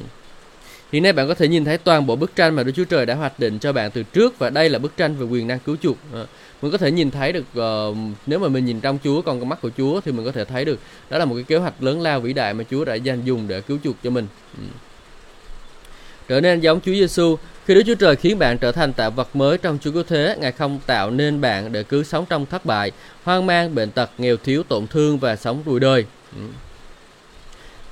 [0.92, 3.06] Hiện nay bạn có thể nhìn thấy toàn bộ bức tranh mà Đức Chúa Trời
[3.06, 5.58] đã hoạch định cho bạn từ trước và đây là bức tranh về quyền năng
[5.58, 5.96] cứu chuộc.
[6.12, 6.26] Ờ.
[6.62, 7.96] Mình có thể nhìn thấy được uh,
[8.26, 10.44] nếu mà mình nhìn trong Chúa còn con mắt của Chúa thì mình có thể
[10.44, 12.94] thấy được đó là một cái kế hoạch lớn lao vĩ đại mà Chúa đã
[12.94, 14.26] dành dùng để cứu chuộc cho mình.
[14.58, 14.64] Ừ.
[16.28, 17.36] Trở nên giống Chúa Giêsu
[17.66, 20.36] khi Đức Chúa Trời khiến bạn trở thành tạo vật mới trong Chúa Cứu Thế,
[20.40, 22.92] Ngài không tạo nên bạn để cứ sống trong thất bại,
[23.24, 26.04] hoang mang, bệnh tật, nghèo thiếu, tổn thương và sống đùi đời.
[26.36, 26.42] Ừ.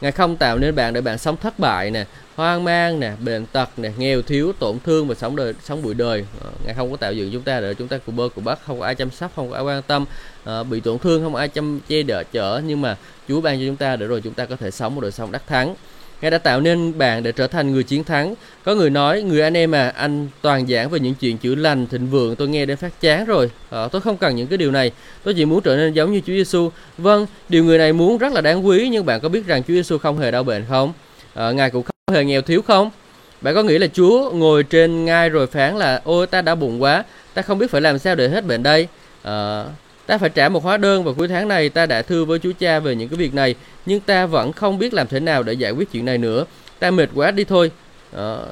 [0.01, 2.05] Ngài không tạo nên bạn để bạn sống thất bại nè,
[2.37, 5.95] hoang mang nè, bệnh tật nè, nghèo thiếu, tổn thương và sống đời sống bụi
[5.95, 6.27] đời.
[6.45, 8.59] Ờ, Ngài không có tạo dựng chúng ta để chúng ta cụ bơ cụ bắt,
[8.67, 10.05] không có ai chăm sóc, không có ai quan tâm,
[10.45, 12.97] ờ, bị tổn thương không ai chăm che đỡ chở nhưng mà
[13.29, 15.33] Chúa ban cho chúng ta để rồi chúng ta có thể sống một đời sống
[15.33, 15.75] đắc thắng.
[16.21, 18.35] Ngài đã tạo nên bạn để trở thành người chiến thắng.
[18.65, 21.87] Có người nói, người anh em à, anh toàn giảng về những chuyện chữa lành,
[21.87, 23.51] thịnh vượng, tôi nghe đến phát chán rồi.
[23.71, 24.93] À, tôi không cần những cái điều này.
[25.25, 26.71] Tôi chỉ muốn trở nên giống như Chúa Giêsu.
[26.99, 29.75] Vâng, điều người này muốn rất là đáng quý, nhưng bạn có biết rằng Chúa
[29.75, 30.93] Giêsu không hề đau bệnh không?
[31.35, 32.91] À, Ngài cũng không hề nghèo thiếu không?
[33.41, 36.83] Bạn có nghĩ là Chúa ngồi trên ngai rồi phán là ôi ta đã bụng
[36.83, 37.05] quá,
[37.35, 38.89] ta không biết phải làm sao để hết bệnh đây.
[39.23, 39.65] À,
[40.11, 42.53] ta phải trả một hóa đơn và cuối tháng này ta đã thưa với chú
[42.59, 43.55] cha về những cái việc này
[43.87, 46.45] nhưng ta vẫn không biết làm thế nào để giải quyết chuyện này nữa
[46.79, 47.71] ta mệt quá đi thôi
[48.13, 48.47] ờ,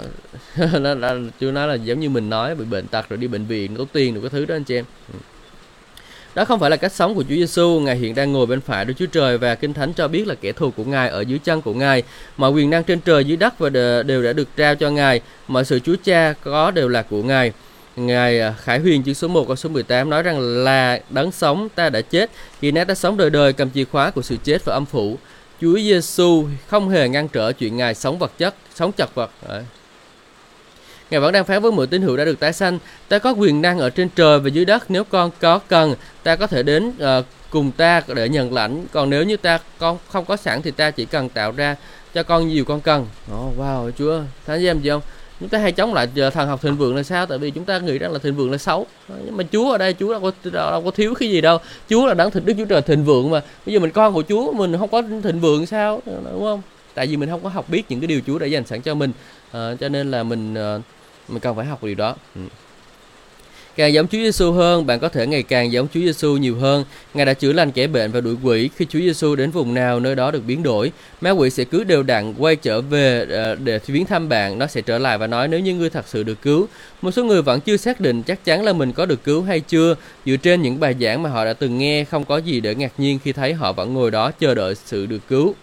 [1.00, 1.14] đó.
[1.40, 3.86] chú nói là giống như mình nói bị bệnh tật rồi đi bệnh viện tốn
[3.92, 5.18] tiền được cái thứ đó anh chị em ừ.
[6.34, 8.84] đó không phải là cách sống của Chúa Giêsu, Ngài hiện đang ngồi bên phải
[8.84, 11.38] Đức Chúa Trời và Kinh Thánh cho biết là kẻ thù của Ngài ở dưới
[11.38, 12.02] chân của Ngài.
[12.36, 13.70] Mọi quyền năng trên trời dưới đất và
[14.02, 17.52] đều đã được trao cho Ngài, mọi sự Chúa Cha có đều là của Ngài.
[18.06, 21.68] Ngài à, Khải Huyền chương số 1 câu số 18 nói rằng là đấng sống
[21.74, 22.30] ta đã chết,
[22.60, 25.18] khi nãy ta sống đời đời cầm chìa khóa của sự chết và âm phủ.
[25.60, 29.30] Chúa Giêsu không hề ngăn trở chuyện Ngài sống vật chất, sống chật vật.
[29.48, 29.62] Đấy.
[31.10, 32.78] Ngài vẫn đang phán với mọi tín hữu đã được tái sanh,
[33.08, 36.36] ta có quyền năng ở trên trời và dưới đất, nếu con có cần, ta
[36.36, 40.24] có thể đến uh, cùng ta để nhận lãnh, còn nếu như ta con không
[40.24, 41.76] có sẵn thì ta chỉ cần tạo ra
[42.14, 45.02] cho con nhiều con cần oh, wow chúa Thánh Giam gì không
[45.40, 47.26] chúng ta hay chống lại ờ, thần học thịnh vượng là sao?
[47.26, 48.86] Tại vì chúng ta nghĩ rằng là thịnh vượng là xấu.
[49.08, 51.58] Nhưng mà chúa ở đây chúa đâu có đâu có thiếu cái gì đâu.
[51.88, 53.40] Chúa là đáng thịnh đức chúa trời thịnh vượng mà.
[53.66, 56.02] Bây giờ mình con của chúa mình không có thịnh vượng sao?
[56.06, 56.62] Ờ, đúng không?
[56.94, 58.94] Tại vì mình không có học biết những cái điều chúa đã dành sẵn cho
[58.94, 59.12] mình.
[59.52, 60.54] À, cho nên là mình
[61.28, 62.14] mình cần phải học điều đó.
[62.34, 62.40] Ừ.
[63.78, 66.84] Càng giống Chúa Giêsu hơn, bạn có thể ngày càng giống Chúa Giêsu nhiều hơn.
[67.14, 68.70] Ngài đã chữa lành kẻ bệnh và đuổi quỷ.
[68.76, 70.92] Khi Chúa Giêsu đến vùng nào, nơi đó được biến đổi.
[71.20, 74.58] Ma quỷ sẽ cứ đều đặn quay trở về ờ, để viếng thăm bạn.
[74.58, 76.68] Nó sẽ trở lại và nói nếu như ngươi thật sự được cứu.
[77.02, 79.60] Một số người vẫn chưa xác định chắc chắn là mình có được cứu hay
[79.60, 79.94] chưa.
[80.26, 82.92] Dựa trên những bài giảng mà họ đã từng nghe, không có gì để ngạc
[82.98, 85.54] nhiên khi thấy họ vẫn ngồi đó chờ đợi sự được cứu.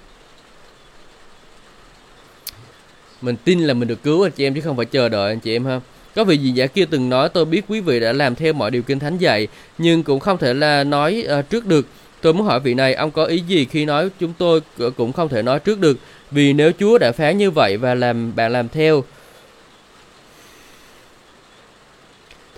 [3.22, 5.39] Mình tin là mình được cứu anh chị em chứ không phải chờ đợi anh
[5.39, 5.80] chị em ha.
[6.16, 8.72] Có vị gì giả kia từng nói tôi biết quý vị đã làm theo mọi
[8.72, 9.47] điều kinh thánh dạy,
[9.78, 11.88] nhưng cũng không thể là nói uh, trước được.
[12.22, 14.61] Tôi muốn hỏi vị này, ông có ý gì khi nói chúng tôi
[14.97, 15.97] cũng không thể nói trước được,
[16.32, 19.03] vì nếu Chúa đã phán như vậy và làm bạn làm theo,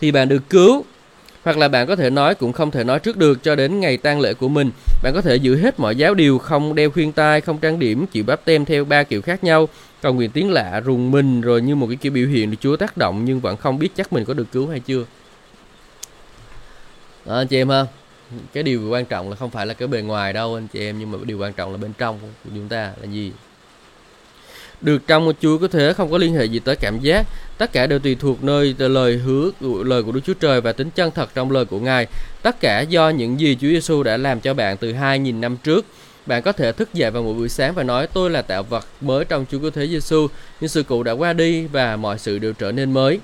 [0.01, 0.85] thì bạn được cứu.
[1.47, 3.97] Hoặc là bạn có thể nói cũng không thể nói trước được cho đến ngày
[3.97, 4.71] tang lễ của mình.
[5.03, 8.07] Bạn có thể giữ hết mọi giáo điều, không đeo khuyên tai, không trang điểm,
[8.07, 9.69] chịu bắp tem theo ba kiểu khác nhau.
[10.01, 12.75] Cầu nguyện tiếng lạ rùng mình rồi như một cái kiểu biểu hiện được Chúa
[12.75, 15.05] tác động nhưng vẫn không biết chắc mình có được cứu hay chưa.
[17.25, 17.85] Đó, anh chị em ha.
[18.53, 20.99] Cái điều quan trọng là không phải là cái bề ngoài đâu anh chị em
[20.99, 23.31] nhưng mà điều quan trọng là bên trong của chúng ta là gì?
[24.82, 27.25] Được trong một Chúa có thể không có liên hệ gì tới cảm giác
[27.57, 29.51] tất cả đều tùy thuộc nơi lời hứa
[29.86, 32.07] lời của Đức Chúa Trời và tính chân thật trong lời của Ngài
[32.41, 35.86] tất cả do những gì Chúa Giêsu đã làm cho bạn từ 2.000 năm trước
[36.28, 38.88] bạn có thể thức dậy vào một buổi sáng và nói tôi là tạo vật
[39.01, 40.28] mới trong Chúa Cứu Thế Giêsu,
[40.61, 43.19] nhưng sự cũ đã qua đi và mọi sự đều trở nên mới.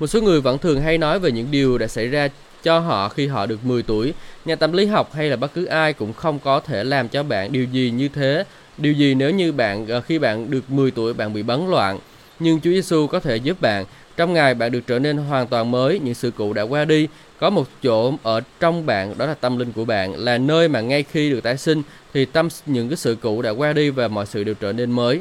[0.00, 2.28] Một số người vẫn thường hay nói về những điều đã xảy ra
[2.62, 4.14] cho họ khi họ được 10 tuổi.
[4.44, 7.22] Nhà tâm lý học hay là bất cứ ai cũng không có thể làm cho
[7.22, 8.44] bạn điều gì như thế.
[8.82, 11.98] Điều gì nếu như bạn ờ, khi bạn được 10 tuổi bạn bị bấn loạn.
[12.38, 13.84] Nhưng Chúa Giêsu có thể giúp bạn.
[14.16, 17.08] Trong Ngài bạn được trở nên hoàn toàn mới, những sự cũ đã qua đi.
[17.40, 20.80] Có một chỗ ở trong bạn đó là tâm linh của bạn, là nơi mà
[20.80, 21.82] ngay khi được tái sinh
[22.14, 24.90] thì tâm những cái sự cũ đã qua đi và mọi sự đều trở nên
[24.90, 25.20] mới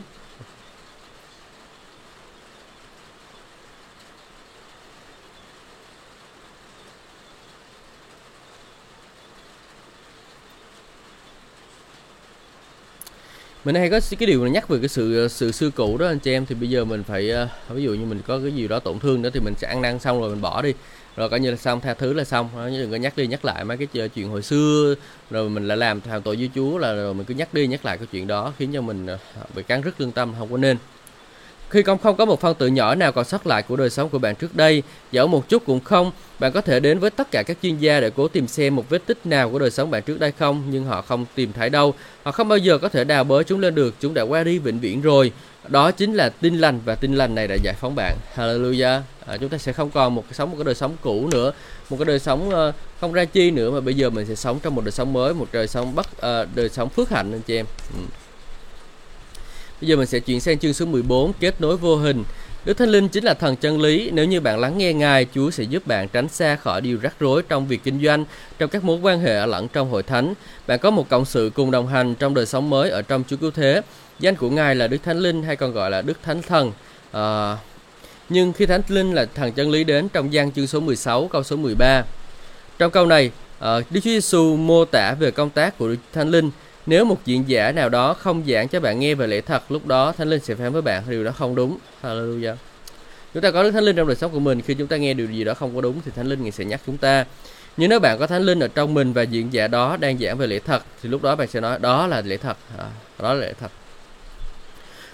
[13.66, 16.20] mình hay có cái điều nhắc về cái sự ờ, sự xưa cũ đó anh
[16.20, 18.68] chị em thì bây giờ mình phải ờ, ví dụ như mình có cái gì
[18.68, 20.74] đó tổn thương đó thì mình sẽ ăn năn xong rồi mình bỏ đi.
[21.16, 22.50] Rồi coi như là xong tha thứ là xong.
[22.56, 24.96] Ờ, đó, đừng có nhắc đi nhắc lại mấy cái chuyện hồi xưa.
[25.30, 27.86] Rồi mình lại làm thằng tội với Chúa là rồi mình cứ nhắc đi nhắc
[27.86, 29.08] lại cái chuyện đó khiến cho mình
[29.56, 30.78] bị cắn rứt lương tâm không có nên
[31.72, 34.10] khi không không có một phân tử nhỏ nào còn sót lại của đời sống
[34.10, 37.32] của bạn trước đây, dẫu một chút cũng không, bạn có thể đến với tất
[37.32, 39.92] cả các chuyên gia để cố tìm xem một vết tích nào của đời sống
[39.92, 41.94] bạn trước đây không, nhưng họ không tìm thấy đâu.
[42.24, 44.60] Họ không bao giờ có thể đào bới chúng lên được, chúng đã qua đi
[44.60, 45.32] vĩnh viễn rồi.
[45.68, 48.18] Đó chính là tin lành và tin lành này đã giải phóng bạn.
[48.36, 49.02] Hallelujah.
[49.26, 51.52] À, chúng ta sẽ không còn một cái sống một cái đời sống cũ nữa,
[51.90, 54.60] một cái đời sống uh, không ra chi nữa mà bây giờ mình sẽ sống
[54.64, 57.42] trong một đời sống mới, một đời sống bất uh, đời sống phước hạnh anh
[57.42, 57.66] chị em.
[57.94, 58.04] Ừ.
[59.82, 62.24] Bây giờ mình sẽ chuyển sang chương số 14 kết nối vô hình.
[62.66, 64.10] Đức Thánh Linh chính là thần chân lý.
[64.14, 67.14] Nếu như bạn lắng nghe Ngài, Chúa sẽ giúp bạn tránh xa khỏi điều rắc
[67.20, 68.26] rối trong việc kinh doanh,
[68.60, 70.34] trong các mối quan hệ lẫn trong hội thánh.
[70.68, 73.38] Bạn có một cộng sự cùng đồng hành trong đời sống mới ở trong Chúa
[73.38, 73.82] Cứu Thế.
[74.20, 76.72] Danh của Ngài là Đức Thánh Linh hay còn gọi là Đức Thánh Thần.
[77.12, 77.58] À,
[78.30, 81.44] nhưng khi Thánh Linh là thần chân lý đến trong gian chương số 16 câu
[81.44, 82.04] số 13.
[82.80, 86.32] Trong câu này, à, Đức Chúa Giêsu mô tả về công tác của Đức Thánh
[86.32, 86.52] Linh
[86.92, 89.88] nếu một diễn giả nào đó không giảng cho bạn nghe về lẽ thật, lúc
[89.88, 91.78] đó Thánh Linh sẽ phán với bạn điều đó không đúng.
[92.04, 92.56] Hallelujah.
[93.34, 95.14] Chúng ta có Đức Thánh Linh trong đời sống của mình, khi chúng ta nghe
[95.14, 97.26] điều gì đó không có đúng thì Thánh Linh sẽ nhắc chúng ta.
[97.78, 100.38] Nhưng nếu bạn có Thánh Linh ở trong mình và diễn giả đó đang giảng
[100.38, 102.86] về lẽ thật thì lúc đó bạn sẽ nói đó là lẽ thật, à,
[103.20, 103.72] đó là lẽ thật.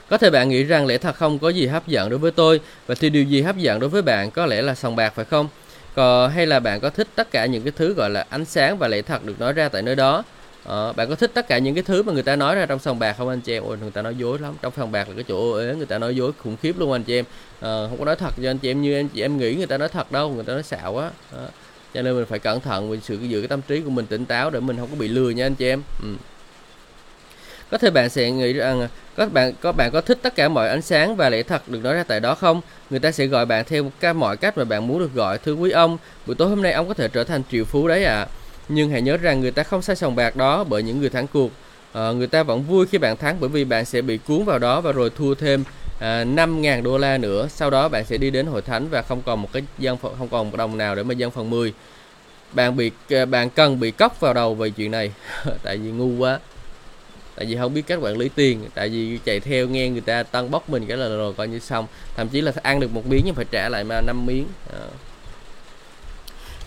[0.10, 2.60] Có thể bạn nghĩ rằng lẽ thật không có gì hấp dẫn đối với tôi
[2.88, 5.26] và thì điều gì hấp dẫn đối với bạn có lẽ là sòng bạc phải
[5.26, 5.48] không?
[5.96, 8.78] Còn hay là bạn có thích tất cả những cái thứ gọi là ánh sáng
[8.78, 10.24] và lẽ thật được nói ra tại nơi đó?
[10.68, 12.80] Ờ, bạn có thích tất cả những cái thứ mà người ta nói ra trong
[12.80, 13.64] sòng bạc không anh chị em?
[13.64, 14.54] Ôi, người ta nói dối lắm.
[14.62, 17.04] Trong sòng bạc là cái chỗ ế người ta nói dối khủng khiếp luôn anh
[17.04, 17.26] chị em.
[17.60, 19.68] Ờ, không có nói thật cho anh chị em như anh chị em nghĩ người
[19.68, 21.10] ta nói thật đâu, người ta nói xạo á.
[21.94, 24.26] Cho nên mình phải cẩn thận mình sự giữ cái tâm trí của mình tỉnh
[24.26, 25.82] táo để mình không có bị lừa nha anh chị em.
[26.04, 26.10] Ừ.
[27.72, 28.88] Có thể bạn sẽ nghĩ rằng
[29.18, 31.80] các bạn có bạn có thích tất cả mọi ánh sáng và lẽ thật được
[31.84, 32.62] nói ra tại đó không?
[32.90, 35.38] Người ta sẽ gọi bạn theo các mọi cách mà bạn muốn được gọi.
[35.38, 38.04] Thưa quý ông, buổi tối hôm nay ông có thể trở thành triệu phú đấy
[38.04, 38.16] ạ.
[38.16, 38.28] À
[38.70, 41.28] nhưng hãy nhớ rằng người ta không sai sòng bạc đó bởi những người thắng
[41.28, 41.52] cuộc.
[41.94, 44.60] À, người ta vẫn vui khi bạn thắng bởi vì bạn sẽ bị cuốn vào
[44.60, 45.64] đó và rồi thua thêm
[46.00, 47.48] ờ, à, 5.000 đô la nữa.
[47.50, 50.30] Sau đó bạn sẽ đi đến hội thánh và không còn một cái dân không
[50.30, 51.74] còn một đồng nào để mà dân phần 10
[52.54, 55.12] bạn bị ờ, bạn cần bị cốc vào đầu về chuyện này.
[55.64, 56.40] Tại vì ngu quá.
[57.36, 58.66] Tại vì không biết cách quản lý tiền.
[58.74, 61.60] Tại vì chạy theo nghe người ta tăng bốc mình cái là rồi coi như
[61.60, 61.88] xong.
[62.16, 64.48] Thậm chí là ăn được một miếng nhưng phải trả lại mà năm miếng.
[64.74, 65.07] À.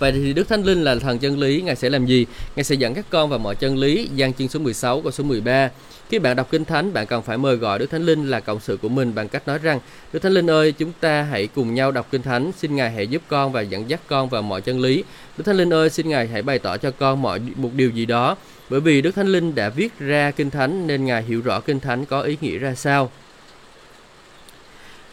[0.01, 2.27] Vậy thì Đức Thánh Linh là thần chân lý, Ngài sẽ làm gì?
[2.57, 5.25] Ngài sẽ dẫn các con vào mọi chân lý, gian chương số 16 câu số
[5.25, 5.71] 13.
[6.09, 8.61] Khi bạn đọc Kinh Thánh, bạn cần phải mời gọi Đức Thánh Linh là cộng
[8.61, 9.81] sự của mình bằng cách nói rằng
[10.13, 13.07] Đức Thánh Linh ơi, chúng ta hãy cùng nhau đọc Kinh Thánh, xin Ngài hãy
[13.07, 15.05] giúp con và dẫn dắt con vào mọi chân lý.
[15.37, 18.07] Đức Thánh Linh ơi, xin Ngài hãy bày tỏ cho con mọi một điều gì
[18.07, 18.37] đó,
[18.71, 21.81] bởi vì Đức Thánh Linh đã viết ra Kinh Thánh nên Ngài hiểu rõ Kinh
[21.81, 23.11] Thánh có ý nghĩa ra sao.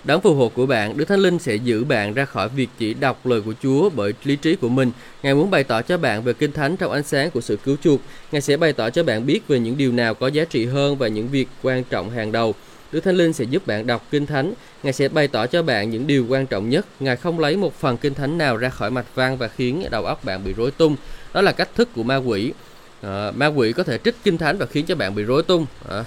[0.07, 2.93] Đấng phù hộ của bạn, Đức Thánh Linh sẽ giữ bạn ra khỏi việc chỉ
[2.93, 4.91] đọc lời của Chúa bởi lý trí của mình.
[5.23, 7.77] Ngài muốn bày tỏ cho bạn về Kinh Thánh trong ánh sáng của sự cứu
[7.83, 8.01] chuộc.
[8.31, 10.97] Ngài sẽ bày tỏ cho bạn biết về những điều nào có giá trị hơn
[10.97, 12.55] và những việc quan trọng hàng đầu.
[12.91, 14.53] Đức Thánh Linh sẽ giúp bạn đọc Kinh Thánh.
[14.83, 16.85] Ngài sẽ bày tỏ cho bạn những điều quan trọng nhất.
[16.99, 20.05] Ngài không lấy một phần Kinh Thánh nào ra khỏi mạch văn và khiến đầu
[20.05, 20.95] óc bạn bị rối tung.
[21.33, 22.53] Đó là cách thức của ma quỷ.
[23.01, 25.65] À, ma quỷ có thể trích Kinh Thánh và khiến cho bạn bị rối tung.
[25.89, 26.03] À,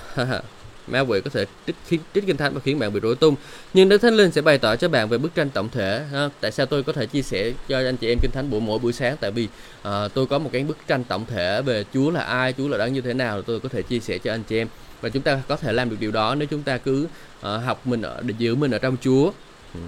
[0.87, 3.37] ma quỷ có thể trích, khiến trích kinh thánh và khiến bạn bị rối tung.
[3.74, 6.28] Nhưng đức thánh linh sẽ bày tỏ cho bạn về bức tranh tổng thể ha.
[6.41, 8.78] tại sao tôi có thể chia sẻ cho anh chị em kinh thánh buổi mỗi
[8.78, 9.16] buổi sáng?
[9.20, 9.49] Tại vì
[9.89, 12.78] uh, tôi có một cái bức tranh tổng thể về chúa là ai chúa là
[12.78, 14.68] đáng như thế nào tôi có thể chia sẻ cho anh chị em.
[15.01, 17.87] Và chúng ta có thể làm được điều đó nếu chúng ta cứ uh, học
[17.87, 19.33] mình ở giữ mình ở trong chúa.
[19.74, 19.81] Ừ.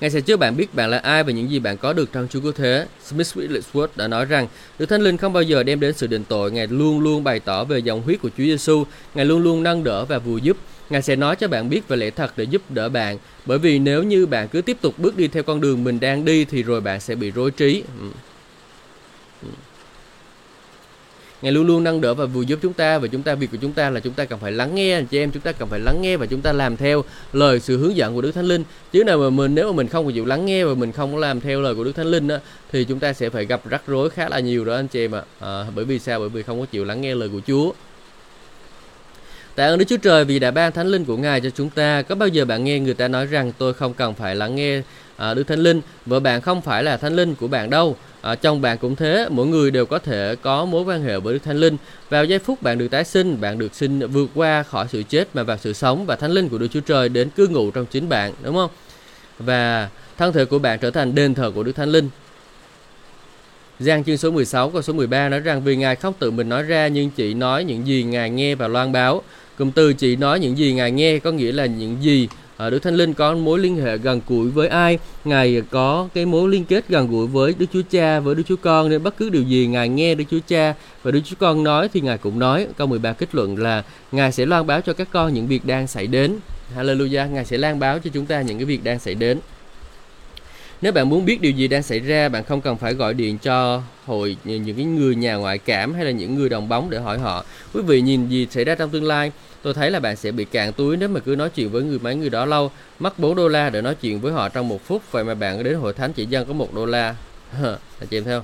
[0.00, 2.12] Ngày Ngài sẽ cho bạn biết bạn là ai và những gì bạn có được
[2.12, 2.86] trong Chúa Cứu Thế.
[3.04, 6.24] Smith Wigglesworth đã nói rằng, Đức Thánh Linh không bao giờ đem đến sự định
[6.28, 8.84] tội, Ngài luôn luôn bày tỏ về dòng huyết của Chúa Giêsu,
[9.14, 10.56] Ngài luôn luôn nâng đỡ và vùi giúp.
[10.90, 13.78] Ngài sẽ nói cho bạn biết về lẽ thật để giúp đỡ bạn, bởi vì
[13.78, 16.62] nếu như bạn cứ tiếp tục bước đi theo con đường mình đang đi thì
[16.62, 17.82] rồi bạn sẽ bị rối trí.
[18.00, 18.08] Ừ.
[19.42, 19.48] Ừ.
[21.42, 23.58] Ngài luôn luôn nâng đỡ và vừa giúp chúng ta và chúng ta việc của
[23.60, 25.30] chúng ta là chúng ta cần phải lắng nghe anh chị em.
[25.30, 28.14] Chúng ta cần phải lắng nghe và chúng ta làm theo lời sự hướng dẫn
[28.14, 28.64] của Đức Thánh Linh.
[28.92, 31.18] Chứ nào mà mình nếu mà mình không chịu lắng nghe và mình không có
[31.18, 32.40] làm theo lời của Đức Thánh Linh á
[32.72, 35.14] thì chúng ta sẽ phải gặp rắc rối khá là nhiều đó anh chị em
[35.14, 35.22] ạ.
[35.40, 36.20] À, bởi vì sao?
[36.20, 37.72] Bởi vì không có chịu lắng nghe lời của Chúa.
[39.54, 42.02] Tạ ơn Đức Chúa Trời vì đã ban Thánh Linh của Ngài cho chúng ta.
[42.02, 44.82] Có bao giờ bạn nghe người ta nói rằng tôi không cần phải lắng nghe
[45.16, 47.96] à, Đức Thánh Linh, vợ bạn không phải là Thánh Linh của bạn đâu.
[48.26, 51.34] À, trong bạn cũng thế, mỗi người đều có thể có mối quan hệ với
[51.34, 51.76] Đức Thánh Linh.
[52.10, 55.28] Vào giây phút bạn được tái sinh, bạn được sinh vượt qua khỏi sự chết
[55.34, 57.86] mà vào sự sống và Thánh Linh của Đức Chúa Trời đến cư ngụ trong
[57.86, 58.70] chính bạn, đúng không?
[59.38, 62.08] Và thân thể của bạn trở thành đền thờ của Đức Thánh Linh.
[63.80, 66.62] Giang chương số 16 câu số 13 nói rằng vì Ngài không tự mình nói
[66.62, 69.22] ra nhưng chỉ nói những gì Ngài nghe và loan báo.
[69.58, 72.78] Cụm từ chỉ nói những gì Ngài nghe có nghĩa là những gì à, Đức
[72.78, 76.64] Thánh Linh có mối liên hệ gần gũi với ai Ngài có cái mối liên
[76.64, 79.42] kết gần gũi với Đức Chúa Cha với Đức Chúa Con nên bất cứ điều
[79.42, 82.66] gì Ngài nghe Đức Chúa Cha và Đức Chúa Con nói thì Ngài cũng nói
[82.76, 83.82] câu 13 kết luận là
[84.12, 86.38] Ngài sẽ loan báo cho các con những việc đang xảy đến
[86.76, 89.38] Hallelujah Ngài sẽ loan báo cho chúng ta những cái việc đang xảy đến
[90.82, 93.38] nếu bạn muốn biết điều gì đang xảy ra, bạn không cần phải gọi điện
[93.38, 96.98] cho hội những cái người nhà ngoại cảm hay là những người đồng bóng để
[96.98, 97.44] hỏi họ.
[97.74, 99.32] Quý vị nhìn gì xảy ra trong tương lai?
[99.66, 101.98] Tôi thấy là bạn sẽ bị cạn túi nếu mà cứ nói chuyện với người
[101.98, 102.70] mấy người đó lâu.
[102.98, 105.64] Mất 4 đô la để nói chuyện với họ trong một phút, vậy mà bạn
[105.64, 107.14] đến hội thánh chỉ dân có một đô la.
[107.62, 108.42] Là chị em theo?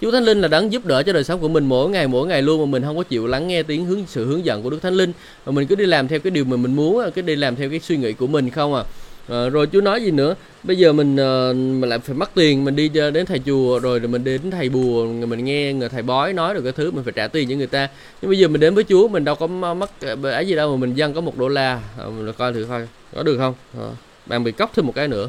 [0.00, 2.26] Chúa Thánh Linh là đấng giúp đỡ cho đời sống của mình mỗi ngày mỗi
[2.26, 4.70] ngày luôn mà mình không có chịu lắng nghe tiếng hướng sự hướng dẫn của
[4.70, 5.12] Đức Thánh Linh
[5.46, 7.70] mà mình cứ đi làm theo cái điều mà mình muốn, cứ đi làm theo
[7.70, 8.82] cái suy nghĩ của mình không à
[9.30, 10.34] à, rồi chú nói gì nữa?
[10.62, 13.78] Bây giờ mình uh, mình lại phải mất tiền mình đi ờ, đến thầy chùa
[13.78, 17.04] rồi mình đến thầy bùa mình nghe người thầy bói nói được cái thứ mình
[17.04, 17.88] phải trả tiền cho người ta.
[18.22, 19.90] Nhưng bây giờ mình đến với chúa mình đâu có mất
[20.22, 21.80] cái gì đâu mà mình dâng có một đô la.
[21.98, 23.54] À, mình coi thử coi có được không?
[23.78, 23.88] À,
[24.26, 25.28] bạn bị cóc thêm một cái nữa.